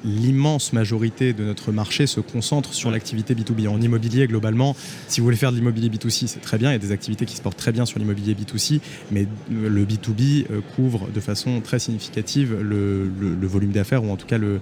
l'immense 0.04 0.74
majorité 0.74 1.34
de 1.34 1.44
notre 1.44 1.72
marché 1.72 2.08
se 2.08 2.20
concentre 2.20 2.74
sur 2.74 2.92
l'activité 2.92 3.34
B2B. 3.34 3.68
En 3.68 3.80
immobilier, 3.82 4.28
globalement, 4.28 4.76
si 5.08 5.22
vous 5.22 5.27
voulez 5.28 5.38
faire 5.38 5.52
de 5.52 5.58
l'immobilier 5.58 5.90
B2C, 5.90 6.28
c'est 6.28 6.40
très 6.40 6.58
bien. 6.58 6.70
Il 6.70 6.74
y 6.74 6.76
a 6.76 6.80
des 6.80 6.92
activités 6.94 7.26
qui 7.26 7.36
se 7.36 7.42
portent 7.42 7.58
très 7.58 7.74
bien 7.74 7.86
sur 7.86 8.00
l'immobilier 8.00 8.34
B2C, 8.34 8.80
mais 9.12 9.28
le 9.52 9.86
B2B 9.86 10.46
euh, 10.50 10.62
couvre 10.76 11.10
de 11.14 11.20
façon 11.20 11.60
très 11.60 11.80
significative 11.80 12.56
le, 12.62 13.10
volume 13.42 13.72
d'affaires 13.72 14.04
ou 14.04 14.12
en 14.12 14.16
tout 14.16 14.26
cas 14.26 14.38
le, 14.38 14.60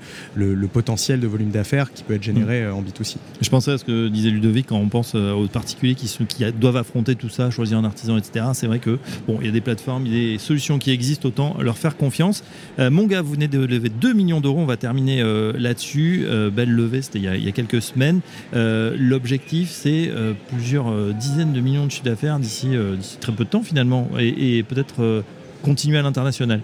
potentiel 0.73 1.19
de 1.19 1.27
volume 1.27 1.51
d'affaires 1.51 1.93
qui 1.93 2.03
peut 2.03 2.15
être 2.15 2.23
généré 2.23 2.61
mm. 2.61 2.65
euh, 2.65 2.73
en 2.73 2.81
B2C. 2.81 3.17
Je 3.41 3.49
pensais 3.49 3.71
à 3.71 3.77
ce 3.77 3.85
que 3.85 4.07
disait 4.07 4.29
Ludovic 4.29 4.67
quand 4.67 4.77
on 4.77 4.89
pense 4.89 5.13
euh, 5.13 5.33
aux 5.33 5.47
particuliers 5.47 5.93
qui, 5.93 6.07
qui 6.27 6.51
doivent 6.53 6.77
affronter 6.77 7.15
tout 7.15 7.29
ça, 7.29 7.51
choisir 7.51 7.77
un 7.77 7.83
artisan, 7.83 8.17
etc. 8.17 8.47
C'est 8.53 8.67
vrai 8.67 8.79
que 8.79 8.97
bon, 9.27 9.37
il 9.41 9.45
y 9.45 9.49
a 9.49 9.53
des 9.53 9.61
plateformes, 9.61 10.07
il 10.07 10.13
y 10.13 10.15
a 10.15 10.33
des 10.33 10.39
solutions 10.39 10.79
qui 10.79 10.89
existent, 10.89 11.27
autant 11.27 11.57
leur 11.61 11.77
faire 11.77 11.95
confiance. 11.95 12.43
mon 12.79 13.05
gars, 13.05 13.21
vous 13.21 13.33
venez 13.33 13.47
de 13.47 13.59
lever 13.59 13.89
2 13.89 14.13
millions 14.13 14.41
d'euros, 14.41 14.59
on 14.59 14.65
va 14.65 14.77
terminer 14.77 15.23
là-dessus. 15.55 16.25
belle 16.51 16.71
levée, 16.71 17.01
c'était 17.01 17.19
il, 17.19 17.31
il, 17.35 17.43
y 17.43 17.49
a 17.49 17.51
quelques 17.51 17.81
semaines. 17.81 18.21
L'objectif, 18.53 19.69
c'est 19.69 20.11
plusieurs 20.55 20.89
euh, 20.89 21.13
dizaines 21.13 21.53
de 21.53 21.61
millions 21.61 21.85
de 21.85 21.91
chiffres 21.91 22.05
d'affaires 22.05 22.39
d'ici 22.39 22.75
euh, 22.75 22.95
très 23.19 23.31
peu 23.31 23.43
de 23.43 23.49
temps 23.49 23.63
finalement 23.63 24.07
et, 24.17 24.63
peut-être 24.63 25.01
euh, 25.01 25.21
continuer 25.63 25.97
à 25.97 26.01
l'international 26.01 26.61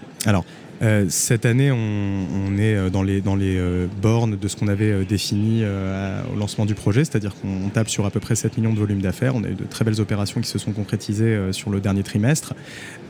cette 1.08 1.46
année, 1.46 1.70
on, 1.70 2.58
est 2.58 2.90
dans 2.90 3.02
les, 3.02 3.20
dans 3.20 3.36
les 3.36 3.60
bornes 4.00 4.36
de 4.36 4.48
ce 4.48 4.56
qu'on 4.56 4.68
avait 4.68 5.04
défini 5.04 5.64
au 5.64 6.36
lancement 6.36 6.66
du 6.66 6.74
projet, 6.74 7.04
c'est-à-dire 7.04 7.34
qu'on 7.40 7.68
tape 7.68 7.88
sur 7.88 8.04
à 8.04 8.10
peu 8.10 8.20
près 8.20 8.34
7 8.34 8.56
millions 8.58 8.72
de 8.72 8.78
volumes 8.78 9.00
d'affaires. 9.00 9.36
On 9.36 9.44
a 9.44 9.48
eu 9.48 9.54
de 9.54 9.64
très 9.64 9.84
belles 9.84 10.00
opérations 10.00 10.40
qui 10.40 10.48
se 10.48 10.58
sont 10.58 10.72
concrétisées 10.72 11.52
sur 11.52 11.70
le 11.70 11.80
dernier 11.80 12.02
trimestre. 12.02 12.54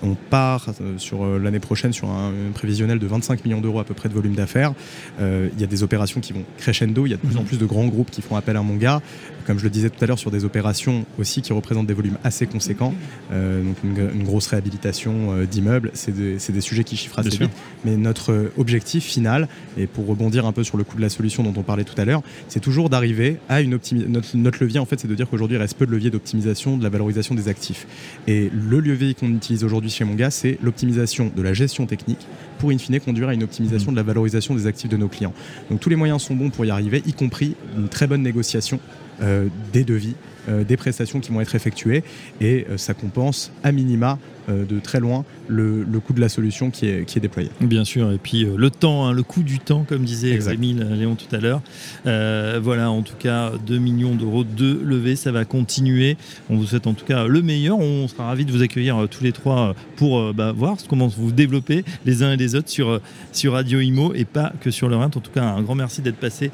On 0.03 0.15
part 0.15 0.69
sur 0.99 1.25
l'année 1.39 1.61
prochaine 1.61 1.93
sur 1.93 2.11
un, 2.11 2.33
prévisionnel 2.53 2.99
de 2.99 3.07
25 3.07 3.45
millions 3.45 3.61
d'euros 3.61 3.81
à 3.81 3.85
peu 3.85 3.95
près 3.95 4.09
de 4.09 4.15
volume 4.15 4.35
d'affaires. 4.35 4.75
Il 5.21 5.59
y 5.61 5.65
a 5.65 5.69
des 5.69 5.83
opérations 5.83 6.21
qui 6.21 6.35
vont 6.35 6.45
crescendo, 6.59 7.07
il 7.07 7.11
y 7.11 7.15
a 7.15 7.17
de 7.17 7.27
plus 7.27 7.39
en 7.39 7.45
plus 7.45 7.59
de 7.59 7.67
grands 7.67 7.87
groupes 7.87 8.11
qui 8.11 8.21
font 8.21 8.37
appel 8.37 8.57
à 8.57 8.63
mon 8.63 8.77
gars 8.77 9.01
comme 9.47 9.59
je 9.59 9.65
le 9.65 9.71
disais 9.71 9.91
tout 9.91 10.03
à 10.03 10.07
l'heure, 10.07 10.19
sur 10.19 10.31
des 10.31 10.45
opérations 10.45 11.05
aussi 11.19 11.43
qui 11.43 11.53
représentent 11.53 11.87
des 11.87 11.95
volumes 11.95 12.19
assez 12.25 12.47
conséquents. 12.47 12.95
Euh, 13.33 13.63
donc 13.63 13.77
une, 13.85 14.23
grosse 14.23 14.47
réhabilitation 14.47 15.33
euh, 15.33 15.47
d'immeubles, 15.47 15.91
c'est 15.95 16.13
des, 16.13 16.61
sujets 16.61 16.85
qui 16.85 16.97
chiffrent 16.97 17.19
assez 17.19 17.31
vite. 17.31 17.51
Mais 17.85 17.97
notre 17.97 18.53
objectif 18.57 19.05
final, 19.05 19.49
et 19.77 19.87
pour 19.87 20.07
rebondir 20.07 20.47
un 20.47 20.53
peu 20.53 20.63
sur 20.65 20.77
le 20.77 20.85
coût 20.85 20.97
de 20.97 21.03
la 21.03 21.09
solution 21.09 21.43
dont 21.43 21.55
on 21.57 21.63
parlait 21.63 21.85
tout 21.85 22.01
à 22.01 22.05
l'heure, 22.05 22.23
c'est 22.49 22.61
toujours 22.61 22.91
d'arriver 22.91 23.39
à 23.49 23.61
une 23.61 23.75
optimisation. 23.75 24.23
Notre, 24.35 24.63
levier, 24.63 24.79
en 24.79 24.85
fait, 24.85 25.01
c'est 25.01 25.09
de 25.09 25.15
dire 25.15 25.29
qu'aujourd'hui, 25.29 25.57
il 25.57 25.61
reste 25.61 25.77
peu 25.77 25.87
de 25.87 25.91
leviers 25.91 26.11
d'optimisation 26.11 26.77
de 26.77 26.83
la 26.83 26.91
valorisation 26.91 27.35
des 27.35 27.49
actifs. 27.49 27.87
Et 28.29 28.51
le 28.53 28.81
levier 28.81 29.15
qu'on 29.15 29.31
utilise 29.31 29.65
aujourd'hui 29.65 29.91
chez 29.91 30.05
Monga, 30.05 30.31
c'est 30.31 30.59
l'optimisation 30.63 31.33
de 31.35 31.43
la 31.43 31.53
gestion 31.53 31.87
technique 31.87 32.27
pour, 32.59 32.71
in 32.71 32.79
fine, 32.79 33.01
conduire 33.01 33.29
à 33.29 33.35
une 33.35 33.43
optimisation 33.43 33.91
de 33.91 33.97
la 33.97 34.03
valorisation 34.03 34.55
des 34.55 34.67
actifs 34.67 34.91
de 34.91 34.97
nos 34.97 35.09
clients. 35.09 35.35
Donc 35.71 35.81
tous 35.81 35.89
les 35.89 35.97
moyens 35.97 36.23
sont 36.23 36.35
bons 36.35 36.51
pour 36.51 36.65
y 36.65 36.71
arriver, 36.71 37.03
y 37.07 37.13
compris 37.13 37.57
une 37.77 37.89
très 37.89 38.07
bonne 38.07 38.23
négociation 38.23 38.79
euh, 39.21 39.49
des 39.73 39.85
devis, 39.85 40.15
euh, 40.49 40.65
des 40.65 40.77
prestations 40.77 41.21
qui 41.21 41.31
vont 41.31 41.41
être 41.41 41.55
effectuées 41.55 42.03
et 42.41 42.67
euh, 42.69 42.77
ça 42.77 42.95
compense 42.95 43.53
à 43.63 43.71
minima 43.71 44.19
de 44.49 44.81
très 44.81 45.01
loin 45.01 45.25
le, 45.49 46.01
coût 46.01 46.13
de 46.13 46.21
la 46.21 46.29
solution 46.29 46.71
qui 46.71 46.87
est, 46.87 47.05
qui 47.05 47.19
est 47.19 47.21
déployée. 47.21 47.51
Bien 47.61 47.85
sûr, 47.85 48.11
et 48.11 48.19
puis 48.19 48.45
euh, 48.45 48.55
le 48.57 48.71
temps, 48.71 49.07
hein, 49.07 49.13
le 49.13 49.23
coût 49.23 49.43
du 49.43 49.59
temps, 49.59 49.85
comme 49.89 50.05
disait 50.05 50.39
Émile 50.53 50.87
Léon 50.93 51.15
tout 51.15 51.35
à 51.35 51.39
l'heure. 51.39 51.61
Euh, 52.07 52.61
voilà, 52.63 52.91
en 52.91 53.03
tout 53.03 53.17
cas, 53.19 53.53
2 53.67 53.79
millions 53.79 54.15
d'euros 54.15 54.45
de 54.45 54.81
levée, 54.85 55.17
ça 55.17 55.33
va 55.33 55.45
continuer. 55.45 56.17
On 56.51 56.57
vous 56.57 56.67
souhaite 56.67 56.87
en 56.87 56.95
tout 56.95 57.05
cas 57.05 57.27
le 57.27 57.43
meilleur. 57.43 57.79
On 57.79 58.09
sera 58.09 58.27
ravis 58.27 58.45
de 58.45 58.53
vous 58.53 58.63
accueillir 58.63 59.07
tous 59.11 59.23
les 59.23 59.33
trois 59.33 59.75
pour 59.97 60.33
bah, 60.35 60.53
voir 60.53 60.77
comment 60.89 61.09
vous 61.09 61.33
développez 61.33 61.85
les 62.07 62.23
uns 62.23 62.33
et 62.33 62.37
les 62.37 62.55
autres 62.55 62.69
sur, 62.69 63.01
sur 63.33 63.53
Radio 63.53 63.81
Imo 63.81 64.15
et 64.15 64.25
pas 64.25 64.53
que 64.61 64.71
sur 64.71 64.89
le 64.89 64.97
Rhin. 64.97 65.07
En 65.07 65.11
tout 65.11 65.31
cas, 65.33 65.45
un 65.45 65.63
grand 65.63 65.75
merci 65.75 66.03
d'être 66.03 66.17
passé 66.17 66.51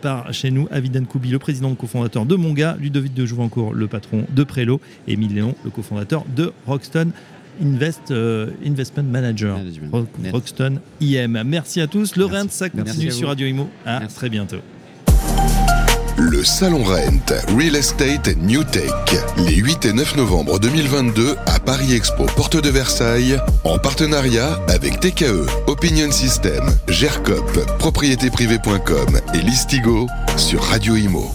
par 0.00 0.32
chez 0.32 0.50
nous. 0.50 0.68
Avidan 0.70 1.04
Koubi, 1.04 1.30
le 1.30 1.38
président 1.38 1.74
cofondateur 1.74 2.26
de 2.26 2.36
Monga, 2.36 2.76
Ludovic 2.80 3.14
de 3.14 3.26
Jouvencourt, 3.26 3.74
le 3.74 3.86
patron 3.86 4.24
de 4.30 4.44
Prélo, 4.44 4.80
et 5.06 5.14
Émile 5.14 5.34
Léon, 5.34 5.54
le 5.64 5.70
cofondateur 5.70 6.24
de 6.34 6.52
Rockstone. 6.66 7.12
Invest, 7.62 8.10
euh, 8.10 8.50
Investment 8.64 9.04
Manager. 9.04 9.56
Management. 9.58 9.90
Rock- 9.92 10.18
Net. 10.18 10.32
Rockstone 10.32 10.80
IM. 11.00 11.42
Merci 11.44 11.80
à 11.80 11.86
tous. 11.86 12.16
Le 12.16 12.26
Merci. 12.26 12.38
Rent, 12.42 12.50
ça 12.50 12.68
continue 12.70 13.10
sur 13.10 13.28
Radio 13.28 13.46
Imo. 13.46 13.68
À 13.84 14.00
Merci. 14.00 14.16
très 14.16 14.28
bientôt. 14.28 14.58
Le 16.20 16.42
Salon 16.42 16.82
Rent, 16.82 17.32
Real 17.56 17.76
Estate 17.76 18.28
and 18.28 18.42
New 18.44 18.64
Tech, 18.64 18.90
les 19.46 19.54
8 19.54 19.84
et 19.86 19.92
9 19.92 20.16
novembre 20.16 20.58
2022 20.58 21.36
à 21.46 21.60
Paris 21.60 21.94
Expo, 21.94 22.26
porte 22.36 22.60
de 22.60 22.68
Versailles, 22.70 23.38
en 23.62 23.78
partenariat 23.78 24.58
avec 24.68 24.98
TKE, 24.98 25.46
Opinion 25.68 26.10
System, 26.10 26.64
GERCOP, 26.88 27.64
propriétéprivée.com 27.78 29.20
et 29.34 29.38
Listigo 29.38 30.08
sur 30.36 30.60
Radio 30.64 30.96
Imo. 30.96 31.30